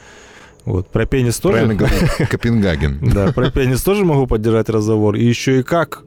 [0.66, 1.58] Вот, про пенис тоже...
[1.58, 1.96] Правильно говорю,
[2.30, 3.00] Копенгаген.
[3.14, 5.16] Да, про пенис тоже могу поддержать разговор.
[5.16, 6.04] И еще и как?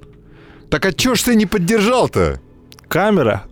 [0.71, 2.41] Так а чё ж ты не поддержал-то?
[2.89, 3.45] Камера.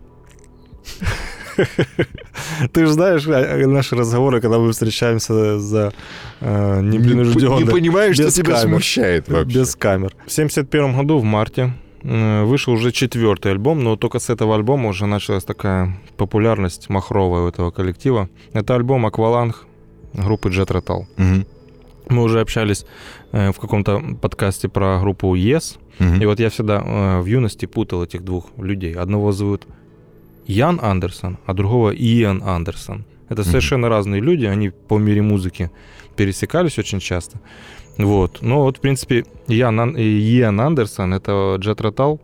[2.72, 5.92] Ты же знаешь а, наши разговоры, когда мы встречаемся за
[6.40, 7.58] э, Не, непринужденно.
[7.58, 8.68] не понимаешь, что тебя камер.
[8.68, 9.58] смущает вообще.
[9.58, 10.14] Без камер.
[10.26, 14.88] В 71 году, в марте, э, вышел уже четвертый альбом, но только с этого альбома
[14.88, 18.28] уже началась такая популярность махровая у этого коллектива.
[18.52, 19.66] Это альбом «Акваланг»
[20.14, 21.04] группы Jet Rotal.
[21.16, 21.46] Мгм,
[22.08, 22.84] Мы уже общались
[23.32, 26.22] э, в каком-то подкасте про группу Yes, мгм.
[26.22, 28.94] и вот я всегда э, в юности путал этих двух людей.
[28.94, 29.66] Одного зовут
[30.46, 33.04] Ян Андерсон, а другого Иэн Андерсон.
[33.30, 33.50] Это Мгм.
[33.50, 35.70] совершенно разные люди, они по мире музыки
[36.16, 37.38] пересекались очень часто.
[37.98, 38.38] Вот.
[38.42, 42.20] Но вот, в принципе, Ян, Иэн Андерсон— это Джет Ротал.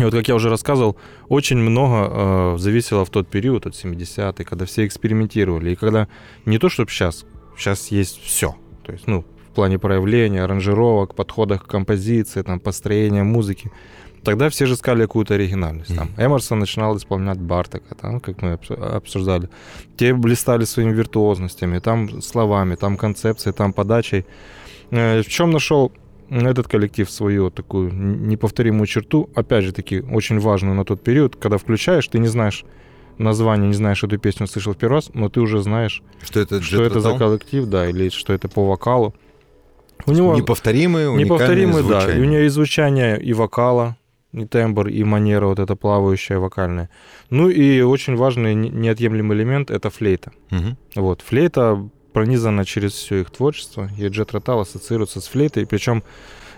[0.00, 0.96] И вот, как я уже рассказывал,
[1.28, 5.70] очень много э, зависело в тот период, от 70-х, когда все экспериментировали.
[5.70, 6.08] И когда
[6.46, 7.24] не то, чтобы сейчас,
[7.56, 8.54] сейчас есть все.
[8.84, 13.70] То есть, ну, в плане проявления, аранжировок, подходах к композиции, там, построения музыки.
[14.24, 15.96] Тогда все же искали какую-то оригинальность.
[15.96, 16.08] Там.
[16.18, 19.48] Эмерсон начинал исполнять Бартака, там, как мы обсу- обсуждали.
[19.96, 24.24] Те блистали своими виртуозностями, там словами, там концепцией, там подачей.
[24.90, 25.90] Э, В чем нашел
[26.30, 31.56] этот коллектив свою такую неповторимую черту, опять же таки, очень важную на тот период, когда
[31.58, 32.64] включаешь, ты не знаешь
[33.18, 36.62] название, не знаешь эту песню, слышал в первый раз, но ты уже знаешь, Что это
[36.62, 39.14] что это за коллектив, да, или что это по вокалу.
[40.06, 42.12] У него Неповторимые, уникальные неповторимый, да.
[42.14, 43.96] И у нее и звучание, и вокала,
[44.32, 46.88] и тембр, и манера вот эта плавающая вокальная.
[47.28, 50.32] Ну и очень важный не- неотъемлемый элемент— это флейта.
[50.50, 50.76] Мгм.
[50.94, 56.02] Вот, флейта пронизано через все их творчество, и Джет Ротал ассоциируется с флейтой, причем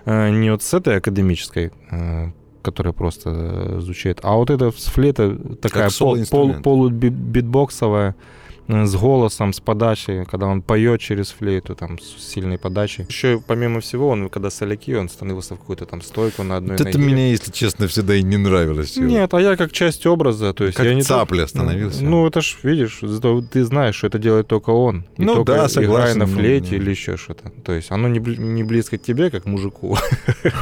[0.04, 2.30] э, не вот с этой академической, э,
[2.62, 8.14] которая просто э, звучит, а вот эта флейта такая пол, пол, полубитбоксовая,
[8.68, 13.06] с голосом, с подачей, когда он поет через флейту, там, с сильной подачей.
[13.08, 16.84] Еще, помимо всего, он, когда соляки, он становился в какую-то там стойку на одной вот
[16.84, 16.90] ноге.
[16.90, 18.96] Это мне, если честно, всегда и не нравилось.
[18.96, 20.76] Нет, а я как часть образа, то есть...
[20.76, 22.04] Как я не цапля становился.
[22.04, 23.00] Ну, это ж, видишь,
[23.50, 25.04] ты знаешь, что это делает только он.
[25.16, 25.92] И ну только да, согласен.
[25.92, 27.50] Играя на флейте ну, или еще что-то.
[27.64, 29.96] То есть оно не, не близко к тебе, как мужику.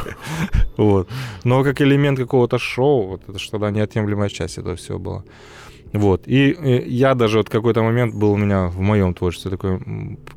[0.77, 1.07] вот.
[1.43, 5.23] Но как элемент какого-то шоу, вот это что тогда неотъемлемая часть этого всего была.
[5.93, 6.27] Вот.
[6.27, 9.79] И, и я даже вот какой-то момент был у меня в моем творчестве такой,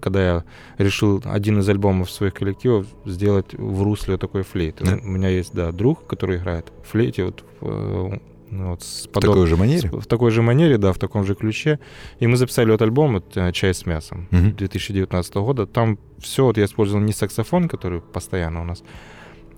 [0.01, 0.45] когда я
[0.79, 4.85] решил один из альбомов своих коллективов сделать в русле такой флейты.
[4.85, 4.99] Да?
[5.03, 9.31] У меня есть, да, друг, который играет в флейте вот, в, ну, вот с подоб...
[9.31, 9.91] В такой же манере?
[9.91, 11.79] В такой же манере, да, в таком же ключе.
[12.19, 14.53] И мы записали вот альбом вот, э, «Чай с мясом» угу.
[14.57, 15.67] 2019 года.
[15.67, 18.83] Там все, вот я использовал не саксофон, который постоянно у нас,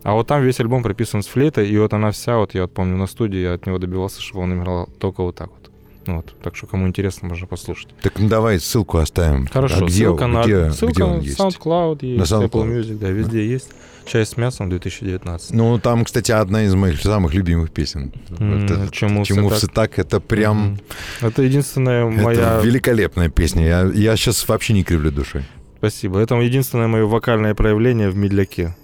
[0.03, 2.73] а вот там весь альбом прописан с флейтой, и вот она вся, вот я вот
[2.73, 5.73] помню на студии, я от него добивался, чтобы он играл только вот так вот.
[6.07, 7.89] Вот, так что, кому интересно, можно послушать.
[8.01, 9.47] Так ну, давай ссылку оставим.
[9.49, 11.39] Хорошо, а где, ссылка на, где, ссылка где он на есть?
[11.39, 12.51] SoundCloud есть, на SoundCloud.
[12.51, 13.45] Apple Music, да, везде да.
[13.45, 13.69] есть.
[14.07, 15.51] Часть с мясом 2019.
[15.51, 18.13] Ну, там, кстати, одна из моих самых любимых песен.
[18.29, 19.97] Mm, это, чему, чему все, так?
[19.97, 19.99] так?
[19.99, 20.79] Это прям...
[21.21, 21.29] Mm.
[21.29, 22.59] Это единственная моя...
[22.59, 23.67] Это великолепная песня.
[23.67, 25.43] Я, я сейчас вообще не кривлю душой.
[25.79, 26.21] Спасибо.
[26.21, 28.77] Это единственное мое вокальное проявление в медляке.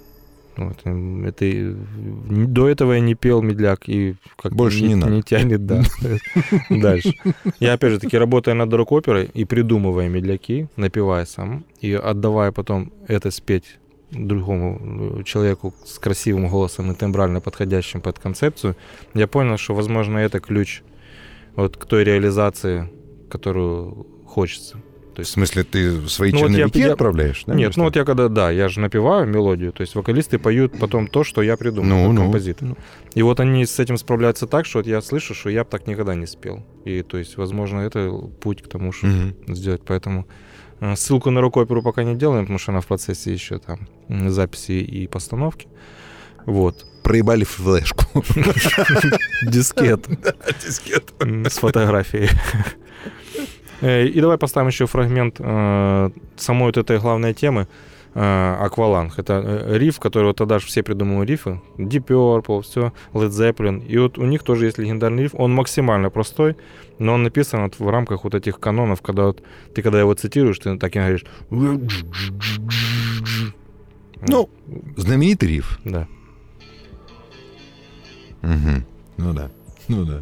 [0.56, 1.76] Вот, это,
[2.28, 5.04] до этого я не пел медляк и как больше не, не.
[5.04, 5.82] Не тянет, да.
[6.70, 7.14] Дальше.
[7.58, 12.92] Я опять же таки работая над рок-оперой и придумывая медляки, напевая сам и отдавая потом
[13.08, 13.78] это спеть
[14.12, 18.76] другому э, человеку с красивым голосом и тембрально подходящим под концепцию,
[19.14, 20.82] я понял, что, возможно, это ключ
[21.56, 22.90] вот к той реализации,
[23.30, 24.78] которую хочется.
[25.14, 27.44] То есть, в смысле, ты свои ну, черновики вот я, отправляешь?
[27.46, 30.78] Да, нет, ну вот я когда, да, я же напеваю мелодию, то есть вокалисты поют
[30.78, 32.68] потом то, что я придумал, ну, ну, композитор.
[32.68, 32.76] Ну.
[33.14, 35.86] И вот они с этим справляются так, что вот я слышу, что я бы так
[35.86, 36.64] никогда не спел.
[36.86, 39.54] И то есть, возможно, это путь к тому, чтобы угу.
[39.54, 39.82] сделать.
[39.86, 40.26] Поэтому
[40.80, 44.72] э, ссылку на рок-оперу пока не делаем, потому что она в процессе еще там записи
[44.72, 45.68] и постановки.
[46.46, 46.86] Вот.
[47.02, 48.04] Проебали флешку.
[49.42, 50.06] Дискет.
[50.64, 51.12] Дискет.
[51.20, 52.30] С фотографией.
[53.82, 57.66] Э, и давай поставим еще фрагмент э, самой вот этой главной темы.
[58.14, 59.18] Акваланг.
[59.18, 61.62] Это э, риф, который вот тогда же все придумывали рифы.
[61.78, 63.86] Deep Purple, все, Led Zeppelin.
[63.86, 65.34] И вот у них тоже есть легендарный риф.
[65.34, 66.58] Он максимально простой,
[66.98, 69.42] но он написан вот в рамках вот этих канонов, когда вот
[69.74, 71.24] ты когда его цитируешь, ты так и говоришь.
[74.28, 74.50] Ну,
[74.98, 75.80] знаменитый риф.
[75.86, 76.06] Да.
[78.42, 78.82] Угу.
[79.16, 79.50] Ну да.
[79.88, 80.20] Ну да.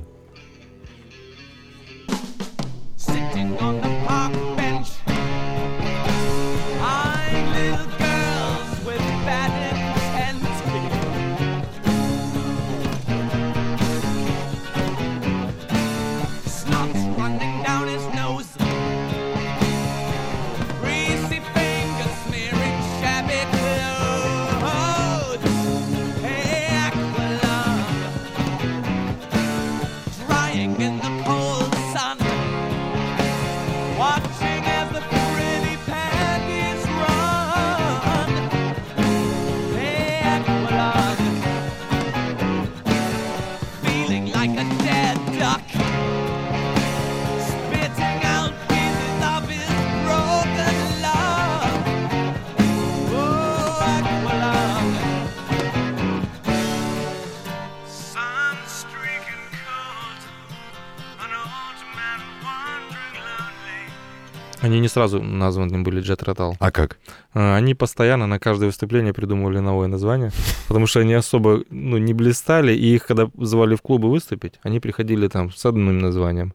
[30.60, 30.89] king
[64.70, 66.54] Они не сразу названы были Jet Rotal.
[66.60, 66.98] А как?
[67.34, 70.30] А, они постоянно на каждое выступление придумывали новое название,
[70.68, 74.78] потому что они особо ну, не блистали, и их, когда звали в клубы выступить, они
[74.78, 76.54] приходили там с одним названием.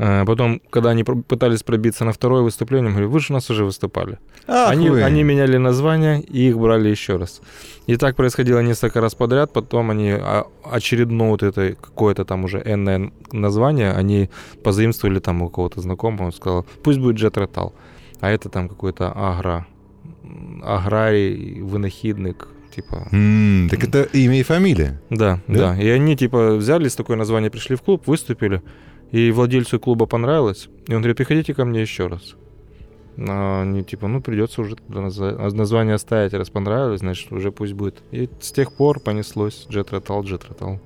[0.00, 3.64] А потом, когда они пытались пробиться на второе выступление, говорю, вы же у нас уже
[3.64, 4.18] выступали.
[4.46, 5.02] Ах они, вы.
[5.02, 7.42] они меняли название и их брали еще раз.
[7.88, 9.52] И так происходило несколько раз подряд.
[9.52, 10.14] Потом они
[10.62, 14.30] очередное вот это какое-то там уже энное название, они
[14.62, 16.26] позаимствовали там у кого-то знакомого.
[16.26, 17.72] Он сказал, пусть будет Jet Rotal.
[18.20, 19.66] А это там какой-то агро,
[20.62, 23.08] аграрий, вынахидник, типа.
[23.10, 25.00] Mm, так это имя и фамилия.
[25.10, 25.82] Да, да, да.
[25.82, 28.62] И они типа взяли с такое название, пришли в клуб, выступили.
[29.10, 30.68] И владельцу клуба понравилось.
[30.86, 32.34] И он говорит, приходите ко мне еще раз.
[33.16, 38.02] А они типа, ну, придется уже название оставить, раз понравилось, значит, уже пусть будет.
[38.12, 40.78] И с тех пор понеслось Jet Rotal.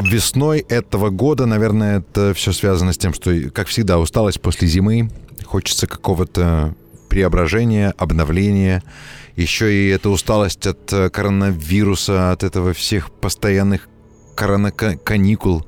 [0.00, 5.10] Весной этого года, наверное, это все связано с тем, что, как всегда, усталость после зимы,
[5.44, 6.74] хочется какого-то
[7.08, 8.82] преображения, обновления.
[9.36, 13.88] Еще и эта усталость от э, коронавируса, от этого всех постоянных
[14.34, 15.66] коронаканикул.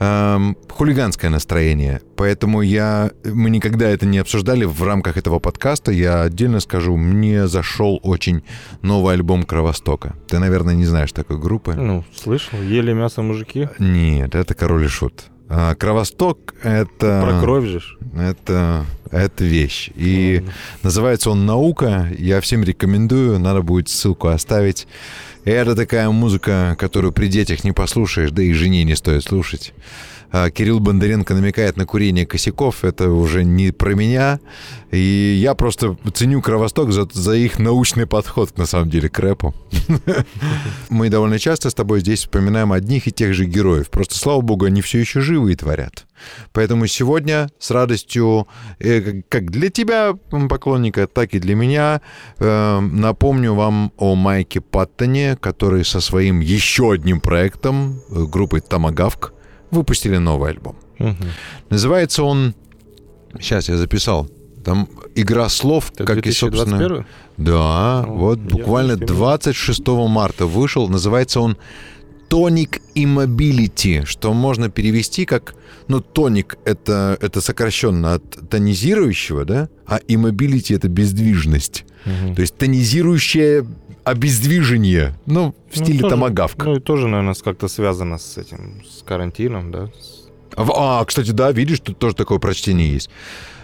[0.00, 2.00] Эм, хулиганское настроение.
[2.16, 5.90] Поэтому я, мы никогда это не обсуждали в рамках этого подкаста.
[5.90, 8.44] Я отдельно скажу, мне зашел очень
[8.82, 10.14] новый альбом Кровостока.
[10.28, 11.74] Ты, наверное, не знаешь такой группы.
[11.74, 12.62] Ну, слышал.
[12.62, 13.68] Ели мясо мужики.
[13.80, 15.24] Нет, это Король и Шут.
[15.48, 17.22] А Кровосток— это...
[17.24, 17.80] Про кровь же.
[18.16, 19.90] Это, это вещь.
[19.96, 20.44] И
[20.82, 22.08] называется он «Наука».
[22.18, 23.38] Я всем рекомендую.
[23.38, 24.86] Надо будет ссылку оставить.
[25.48, 29.72] Это такая музыка, которую при детях не послушаешь, да и жене не стоит слушать.
[30.30, 32.84] А, Кирилл Бондаренко намекает на курение косяков.
[32.84, 34.40] Это уже не про меня.
[34.90, 39.54] И я просто ценю Кровосток за, за их научный подход, на самом деле, к рэпу.
[40.88, 43.90] Мы довольно часто с тобой здесь вспоминаем одних и тех же героев.
[43.90, 46.06] Просто, слава богу, они все еще живы и творят.
[46.52, 48.48] Поэтому сегодня с радостью,
[48.80, 50.14] э, как для тебя,
[50.48, 52.00] поклонника, так и для меня,
[52.38, 59.32] э, напомню вам о Майке Паттоне, который со своим еще одним проектом, э, группой Тамагавк,
[59.70, 60.76] выпустили новый альбом.
[60.98, 61.16] Мгм.
[61.70, 62.54] Называется он...
[63.40, 64.28] Сейчас я записал.
[64.64, 66.78] Там игра слов, Это как и, собственно...
[66.78, 67.06] 2021?
[67.36, 69.16] Да, Ну, вот буквально не успел.
[69.16, 70.88] 26 марта вышел.
[70.88, 71.56] Называется он
[72.28, 75.54] Tonic Immobility, что можно перевести как...
[75.88, 79.68] Ну, тоник— это, это сокращенно от тонизирующего, да?
[79.86, 81.86] А immobility— это бездвижность.
[82.04, 82.34] Мгм.
[82.34, 83.64] То есть тонизирующее
[84.04, 85.14] обездвижение.
[85.26, 86.66] Ну, в Ну, стиле тоже- томагавка.
[86.66, 89.86] Ну, и тоже, наверное, как-то связано с этим, с карантином, да?
[89.98, 93.10] С- А, кстати, да, видишь, тут тоже такое прочтение есть.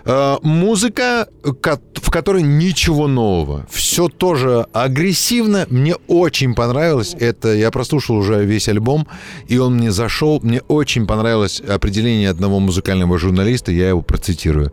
[0.05, 3.67] Э, Музыка, в которой ничего нового.
[3.71, 5.67] Все тоже агрессивно.
[5.71, 7.17] Мне очень понравилось.
[7.19, 9.07] Это я прослушал уже весь альбом,
[9.49, 10.41] и он мне зашел.
[10.43, 13.73] Мне очень понравилось определение одного музыкального журналиста.
[13.73, 14.73] Я его процитирую.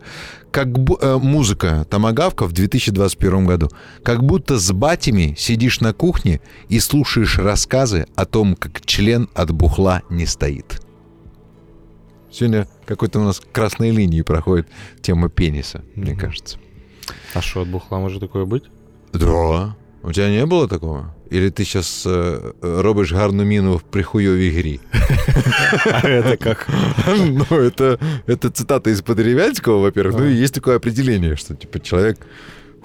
[0.51, 3.69] Как э, музыка Томагавка в 2021 году.
[4.03, 9.51] Как будто с батями сидишь на кухне и слушаешь рассказы о том, как член от
[9.51, 10.81] бухла не стоит.
[12.32, 14.66] Сегодня какой-то у нас красной линии проходит
[15.00, 16.20] тема пениса, мне Мгм.
[16.20, 16.58] кажется.
[17.34, 18.64] А что, от бухла может такое быть?
[19.12, 19.76] Да.
[20.02, 21.14] У тебя не было такого?
[21.32, 24.80] Или ты сейчас э, робишь гарну міну в прихуйовій грі?
[25.86, 26.68] А это как?
[27.16, 30.16] Ну, это, это цитата из Подеревянского, во-первых.
[30.18, 32.18] Ну, и есть такое определение, что, типа, человек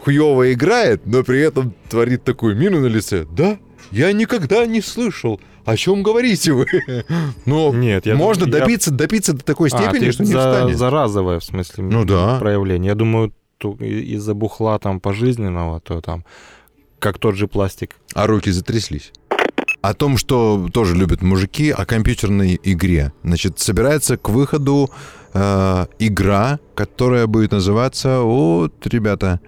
[0.03, 3.25] хуево играет, но при этом творит такую мину на лице.
[3.38, 3.57] Да,
[3.91, 5.39] я никогда не слышал.
[5.66, 6.66] о чем говорите вы?
[7.44, 10.33] Но Нет, я можно думаю, я- добиться, добиться до такой А, степени, ты что не
[10.33, 10.79] за, встанет.
[10.79, 12.38] за разовое, в смысле, Ну да.
[12.38, 12.90] проявление.
[12.90, 13.33] Я думаю,
[13.81, 16.24] из-за бухла там пожизненного, то там,
[16.98, 17.96] как тот же пластик.
[18.14, 19.12] А руки затряслись.
[19.83, 23.12] О том, что тоже любят мужики, о компьютерной игре.
[23.22, 24.90] Значит, собирается к выходу
[25.35, 29.40] э, игра, которая будет называться, вот, ребята,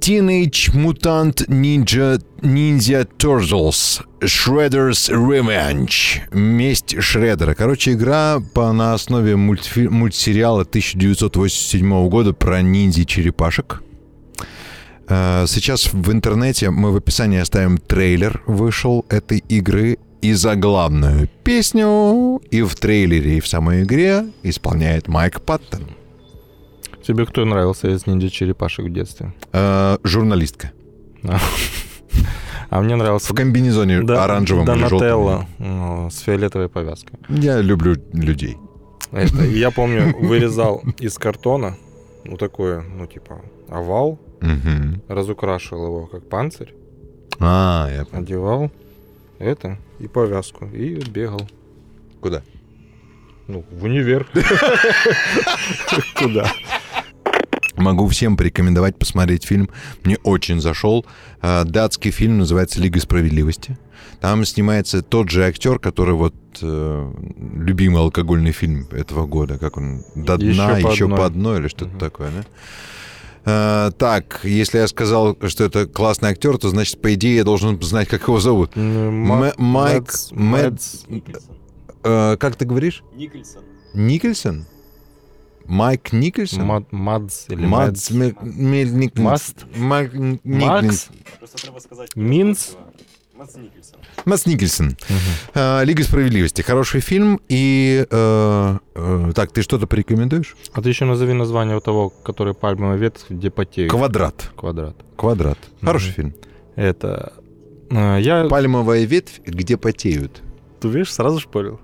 [0.00, 6.20] Teenage Mutant Ninja, Ninja Turtles Shredder's Revenge.
[6.32, 7.54] Месть Шреддера.
[7.54, 13.82] Короче, игра по, на основе мультфи- мультсериала 1987 года про ниндзя-черепашек.
[15.08, 22.40] Э, Сейчас в интернете мы в описании оставим трейлер вышел этой игры и заглавную песню.
[22.50, 25.86] И в трейлере, и в самой игре исполняет Майк Паттон.
[27.08, 29.32] Тебе кто нравился из ниндзя-черепашек в детстве?
[29.54, 30.72] Э, журналистка.
[32.68, 34.98] А мне нравился В комбинезоне Да- оранжевом или желтом.
[34.98, 37.18] Донателло ну, с фиолетовой повязкой.
[37.30, 38.58] Я люблю людей.
[39.10, 41.78] Это, я помню, вырезал из картона,
[42.26, 43.40] ну такое, ну типа
[43.70, 45.00] овал, Мгм.
[45.08, 46.74] разукрашивал его как панцирь,
[47.40, 48.22] А, я понял.
[48.22, 48.70] одевал
[49.38, 51.40] это и повязку, и бегал.
[52.20, 52.42] Куда?
[53.46, 54.28] Ну, в универ.
[56.18, 56.52] Куда?
[57.78, 59.68] Могу всем порекомендовать посмотреть фильм.
[60.04, 61.06] Мне очень зашел.
[61.42, 63.78] Э, Датский фильм называется «Лига справедливости».
[64.20, 67.12] Там снимается тот же актер, который вот э,
[67.56, 69.58] любимый алкогольный фильм этого года.
[69.58, 70.02] Как он?
[70.16, 71.18] «До Еще дна, по еще одной».
[71.18, 71.98] по одной» или что-то Мгм.
[71.98, 72.44] такое, да?
[73.44, 77.80] Э, так, если я сказал, что это классный актер, то значит, по идее, я должен
[77.80, 78.72] знать, как его зовут.
[78.76, 81.04] М- Майк Мэтс...
[82.02, 83.02] Э, как ты говоришь?
[83.14, 83.62] Никольсон.
[83.94, 84.66] Никельсон?
[85.68, 86.64] Майк Никельсон?
[86.64, 88.10] Мад- Мадс или Мадс Мадс.
[88.10, 89.18] Мел- Мельник...
[89.18, 89.66] Маст?
[89.76, 90.12] Майк
[90.44, 91.08] Макс?
[91.38, 92.16] Просто треба сказать.
[92.16, 92.70] Минц?
[93.36, 94.00] Мац Никольсон.
[94.24, 94.96] Мац Никельсон.
[95.54, 96.62] Э, Лига справедливости.
[96.62, 97.38] Хороший фильм.
[97.48, 98.04] И...
[98.10, 100.56] э, э, так, ты что-то порекомендуешь?
[100.72, 103.90] А ты еще назови название у того, который пальмовый ветвь, где потеют.
[103.92, 104.50] Квадрат.
[104.56, 104.96] Квадрат.
[105.16, 105.58] Квадрат.
[105.82, 106.14] Хороший Мгм.
[106.14, 106.34] фильм.
[106.76, 107.32] Это...
[107.90, 108.44] э, Я...
[108.48, 110.42] Пальмовая ветвь, где потеют.
[110.80, 111.78] Ты видишь, сразу шпорил.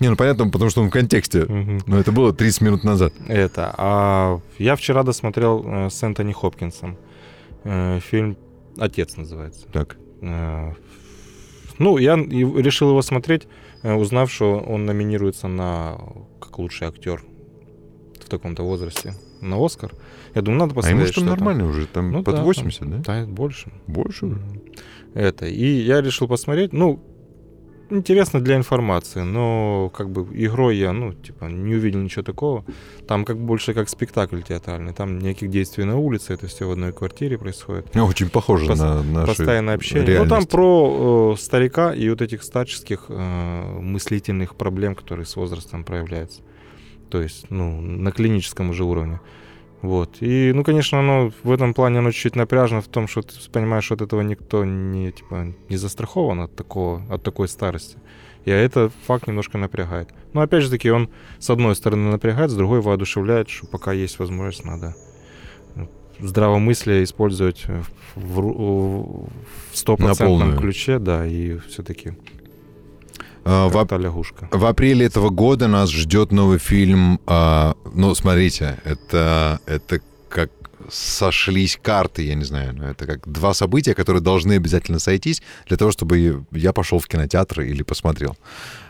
[0.00, 1.44] Не, ну понятно, потому что он в контексте.
[1.44, 1.80] Мгм.
[1.86, 3.12] Но это было 30 минут назад.
[3.28, 3.74] Это.
[3.78, 6.96] А я вчера досмотрел э, с Энтони Хопкинсом.
[7.64, 8.36] Э, Фильм
[8.78, 9.66] «Отец» называется.
[9.72, 9.96] Так.
[10.22, 10.72] Э,
[11.78, 13.46] Ну, я решил его смотреть,
[13.82, 15.98] узнав, что он номинируется на
[16.40, 17.22] как лучший актер
[18.24, 19.92] в таком-то возрасте на Оскар.
[20.34, 21.00] Я думаю, надо А посмотреть.
[21.00, 21.28] ему что там.
[21.30, 21.86] нормально уже?
[21.86, 22.96] Там Ну под да, 80, да?
[23.04, 23.70] Да, больше.
[23.86, 24.40] Больше уже?
[25.14, 25.46] Это.
[25.46, 26.72] И я решил посмотреть.
[26.72, 26.98] Ну,
[27.90, 32.64] интересно для информации, но как бы игрой я, ну, типа, не увидел ничего такого.
[33.06, 34.92] Там как больше как спектакль театральный.
[34.92, 37.94] Там никаких действий на улице, это все в одной квартире происходит.
[37.94, 40.06] Ну, Очень похоже Пос- на нашу Постоянное общение.
[40.06, 40.30] реальность.
[40.30, 45.84] Ну, там про э, старика и вот этих старческих э, мыслительных проблем, которые с возрастом
[45.84, 46.42] проявляются.
[47.10, 49.20] То есть, ну, на клиническом уже уровне.
[49.82, 50.16] Вот.
[50.20, 53.84] И, ну, конечно, оно в этом плане оно чуть-чуть напряжно в том, что ты понимаешь,
[53.84, 57.98] что от этого никто не, типа, не застрахован от, такого, от такой старости.
[58.44, 60.08] И этот факт немножко напрягает.
[60.32, 64.18] Но опять же таки, он с одной стороны напрягает, с другой воодушевляет, что пока есть
[64.18, 64.94] возможность, надо
[65.74, 65.88] ну,
[66.20, 67.82] здравомыслие использовать э,
[68.14, 69.28] в, в
[69.72, 70.58] стопроцентном полную.
[70.58, 72.14] ключе, да, и все-таки
[73.68, 74.48] в, ап- та лягушка.
[74.52, 77.20] в апреле этого года нас ждет новый фильм.
[77.26, 80.50] а, ну, смотрите, это, это как
[80.88, 85.76] сошлись карты, я не знаю, но это как два события, которые должны обязательно сойтись для
[85.76, 88.36] того, чтобы я пошел в кинотеатр или посмотрел.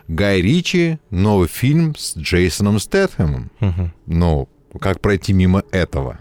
[0.09, 3.51] Гай Ричи, новый фильм с Джейсоном Стэтхэмом.
[3.61, 3.93] Мгм.
[4.07, 4.49] Ну,
[4.81, 6.19] как пройти мимо этого?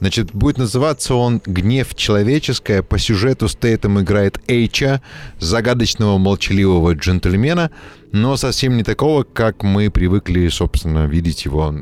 [0.00, 2.82] Значит, будет называться он «Гнев человеческое».
[2.82, 5.02] По сюжету Стейтем играет Эйча,
[5.38, 7.70] загадочного молчаливого джентльмена,
[8.12, 11.74] но совсем не такого, как мы привыкли, собственно, видеть его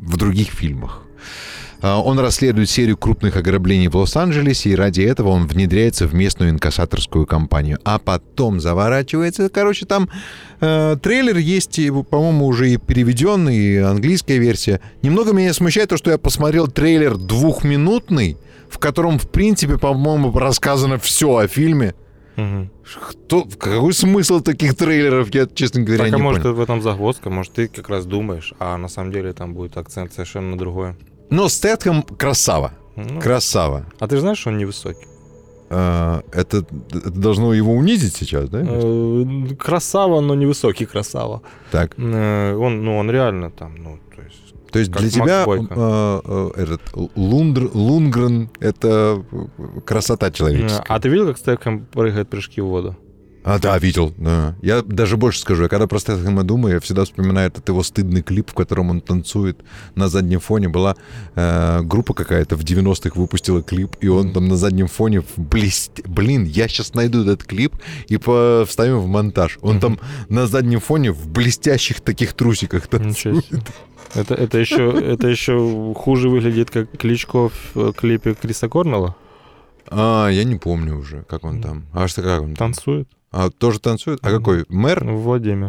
[0.00, 1.02] в других фильмах.
[1.82, 6.50] А, Он расследует серию крупных ограблений в Лос-Анджелесе, и ради этого он внедряется в местную
[6.50, 7.78] инкассаторскую компанию.
[7.84, 9.48] А потом заворачивается...
[9.48, 10.08] Короче, там
[10.60, 14.80] э, трейлер есть, по-моему, уже и переведенный, и английская версия.
[15.02, 18.36] Немного меня смущает то, что я посмотрел трейлер двухминутный,
[18.68, 21.94] в котором, в принципе, по-моему, рассказано все о фильме.
[22.36, 22.70] Мгм.
[23.08, 26.54] Кто, какой смысл таких трейлеров, я, честно говоря, Так, а не может, понял.
[26.54, 30.12] в этом загвоздка, может, ты как раз думаешь, а на самом деле там будет акцент
[30.12, 30.96] совершенно на другое.
[31.30, 32.72] Но Стэтхэм красава.
[32.96, 33.86] Ну, Красава.
[33.98, 35.06] а ты знаешь, что он невысокий?
[35.70, 38.60] А, это, это должно его унизить сейчас, да?
[38.62, 39.24] Э,
[39.58, 41.42] Красава, но невысокий красава.
[41.70, 41.94] Так.
[41.96, 44.54] Э, Он, ну, он реально там, ну, то есть...
[44.72, 46.80] То есть Как для тебя э, э, этот
[47.16, 50.84] Лундр, Лунгрен— это э, красота человеческая.
[50.88, 52.96] А ты видел, как Стэтхэм прыгает прыжки в воду?
[53.42, 54.54] А, да, видел, да.
[54.60, 58.22] Я даже больше скажу, я когда про Стэтхэма думаю, я всегда вспоминаю этот его стыдный
[58.22, 59.60] клип, в котором он танцует
[59.94, 60.68] на заднем фоне.
[60.68, 60.94] Была
[61.34, 66.06] э, группа какая-то в 90-х выпустила клип, и он там на заднем фоне в блест...
[66.06, 67.76] Блин, я сейчас найду этот клип
[68.08, 68.64] и по...
[68.68, 69.58] вставим в монтаж.
[69.62, 73.46] Он там на заднем фоне в блестящих таких трусиках танцует.
[74.14, 79.14] Это, это, еще, это еще хуже выглядит, как Кличко в э, клипе Криса Корнелла.
[79.86, 81.86] А, я не помню уже, как он там.
[81.92, 82.72] А что, как он там?
[82.72, 83.08] Танцует.
[83.32, 84.18] А, тоже танцует?
[84.22, 84.64] А какой?
[84.68, 85.04] Мэр?
[85.04, 85.68] Владимир.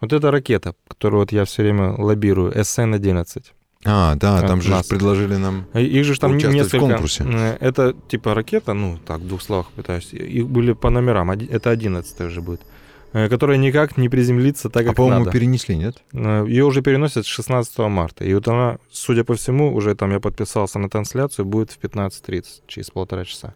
[0.00, 3.44] Вот эта ракета, которую вот я все время лоббирую, СН-11.
[3.84, 4.88] А, да, От там же НАСА.
[4.90, 5.66] предложили нам...
[5.72, 6.78] А Их же там Участвовать в несколько.
[6.86, 7.24] конкурсе.
[7.26, 10.12] Э, Это типа ракета, ну так, в двух словах пытаюсь.
[10.12, 12.60] Их были по номерам, это 11 уже будет.
[13.12, 15.30] э, Которая никак не приземлится так, А, как по-моему, надо.
[15.30, 16.02] перенесли, нет?
[16.12, 18.24] Ее уже переносят с 16 марта.
[18.24, 22.44] И вот она, судя по всему, уже там я подписался на трансляцию, будет в 15.30,
[22.66, 23.54] через полтора часа.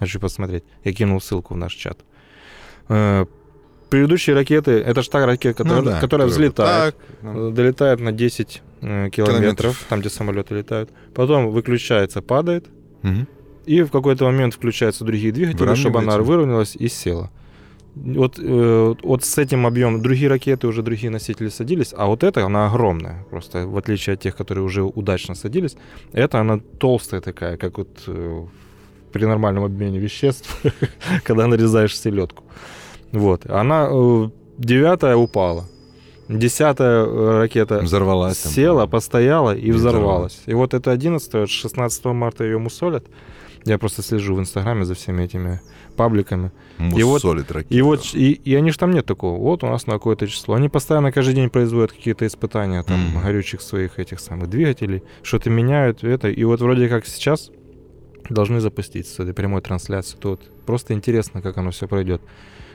[0.00, 0.64] Хочу посмотреть.
[0.84, 1.98] Я кинул ссылку в наш чат.
[2.00, 2.04] Э,
[2.88, 8.00] Предыдущие ракеты, это же та ракета, которая, Ну да, которая взлетает, Так, ну, э, долетает
[8.00, 9.86] на 10 э, километров, Километров.
[9.88, 10.90] там, где самолеты летают.
[11.14, 12.66] Потом выключается, падает.
[13.02, 13.26] мгм.
[13.64, 17.30] И в какой-то момент включаются другие двигатели, чтобы она выровнялась и села.
[17.94, 22.44] Вот, э, вот с этим объемом другие ракеты, уже другие носители садились, а вот эта,
[22.44, 23.24] она огромная.
[23.30, 25.76] Просто в отличие от тех, которые уже удачно садились,
[26.12, 28.46] эта, она толстая такая, как вот э,
[29.12, 30.62] при нормальном обмене веществ,
[31.24, 32.44] когда нарезаешь селедку.
[33.12, 33.48] Вот.
[33.48, 34.28] Она э,
[34.58, 35.64] девятая упала.
[36.28, 38.52] Десятая э, ракета Взорвалась там.
[38.52, 40.40] села, постояла и, И взорвалась.
[40.46, 43.06] И вот это 11 вот 16 марта ее мусолят.
[43.64, 45.60] Я просто слежу в Инстаграме за всеми этими
[45.96, 46.52] пабликами.
[46.78, 47.74] И вот- Муссолит ракету.
[47.74, 49.38] И вот, и, и они же там нет такого.
[49.40, 50.54] Вот у нас на какое-то число.
[50.54, 53.22] Они постоянно каждый день производят какие-то испытания там Мгм.
[53.22, 56.28] горючих своих этих самых двигателей, что-то меняют это.
[56.28, 57.50] И вот вроде как сейчас
[58.30, 60.16] должны запустить с этой прямой трансляции.
[60.22, 62.20] Вот просто интересно, как оно все пройдет.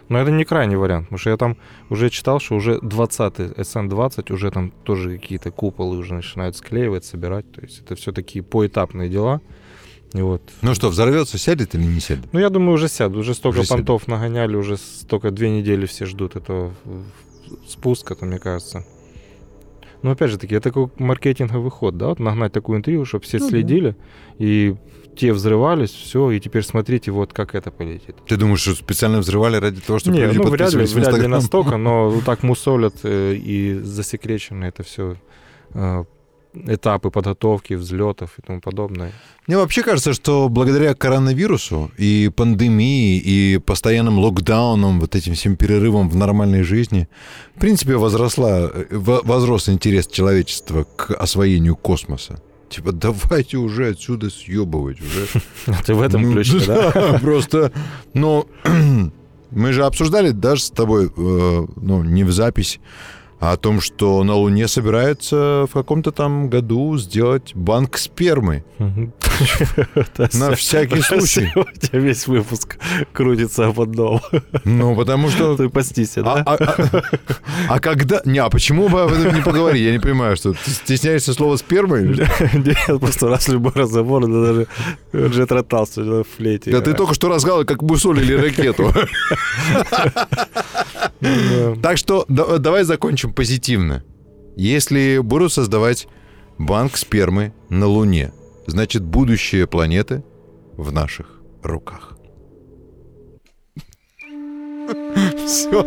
[0.09, 1.57] Но это не крайний вариант, потому что я там
[1.89, 7.51] уже читал, что уже 20 SN20, уже там тоже какие-то куполы уже начинают склеивать, собирать.
[7.51, 9.41] То есть это все такие поэтапные дела.
[10.13, 10.41] Вот.
[10.61, 12.25] Ну что, взорвется, сядет или не сядет?
[12.33, 13.17] Ну, я думаю, уже сядут.
[13.17, 16.73] Уже столько Уже понтов нагоняли, уже столько две недели все ждут этого
[17.67, 18.85] спуска, то мне кажется.
[20.03, 23.37] Но опять же таки, это такой маркетинговый ход, да, вот нагнать такую интригу, чтобы все
[23.37, 23.49] Ну да.
[23.49, 23.95] следили,
[24.37, 24.75] и
[25.15, 28.15] те взрывались, все, и теперь смотрите, вот как это полетит.
[28.27, 31.27] Ты думаешь, что специально взрывали ради того, чтобы Не, люди ну вряд ли, вряд ли
[31.27, 35.17] настолько, но вот так мусолят э, и засекречено это все
[36.53, 39.11] этапы подготовки, взлетов и тому подобное.
[39.47, 46.09] Мне вообще кажется, что благодаря коронавирусу и пандемии, и постоянным локдаунам, вот этим всем перерывам
[46.09, 47.07] в нормальной жизни,
[47.55, 52.41] в принципе, возросла, э, во- возрос интерес человечества к освоению космоса.
[52.73, 55.27] Типа, давайте уже отсюда съебывать уже.
[55.85, 57.19] Ты в этом Ну, ключе, да?
[57.21, 57.71] Просто,
[58.15, 58.47] ну,
[59.51, 62.83] мы же обсуждали даже с тобой, э, ну, не в запись, а
[63.51, 68.63] о том, что на Луне собираются в каком-то там году сделать банк спермы.
[70.33, 71.51] На всякий случай.
[71.55, 72.77] У тебя весь выпуск
[73.13, 74.21] крутится об одном.
[74.63, 75.57] Ну, потому что...
[75.57, 76.33] Ты постись, А, да?
[76.45, 77.01] а- а-
[77.67, 78.21] а когда...
[78.25, 79.81] Не, а почему бы об этом не поговорить?
[79.83, 82.27] Я не понимаю, что ты стесняешься слова что?
[82.53, 84.67] Нет, просто раз любой разговор, да даже
[85.15, 86.71] Джет Ротался в флейте.
[86.71, 88.93] Да ты только что рассказывал, как мусолили ракету.
[91.81, 94.03] Так что да- давай закончим позитивно.
[94.55, 96.07] Если будут создавать
[96.57, 98.31] банк спермы на Луне,
[98.67, 100.23] значит, будущее планеты
[100.77, 102.17] в наших руках.
[105.45, 105.85] Все.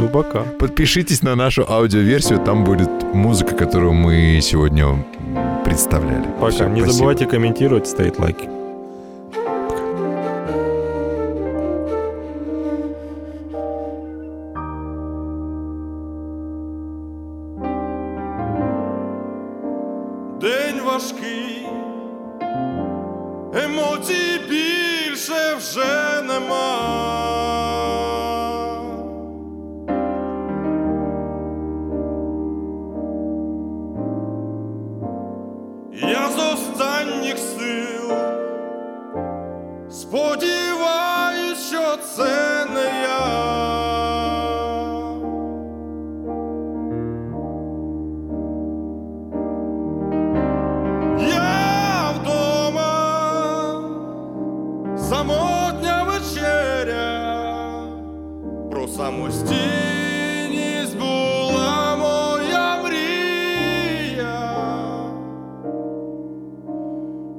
[0.00, 0.40] Ну, пока.
[0.58, 5.04] Подпишитесь на нашу аудиоверсию, там будет музыка, которую мы сегодня
[5.64, 6.26] представляли.
[6.40, 6.50] Пока.
[6.50, 6.92] Всё, Не спасибо.
[6.92, 8.48] забывайте комментировать, ставить лайки.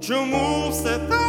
[0.10, 1.20] Чому все так?
[1.26, 1.28] у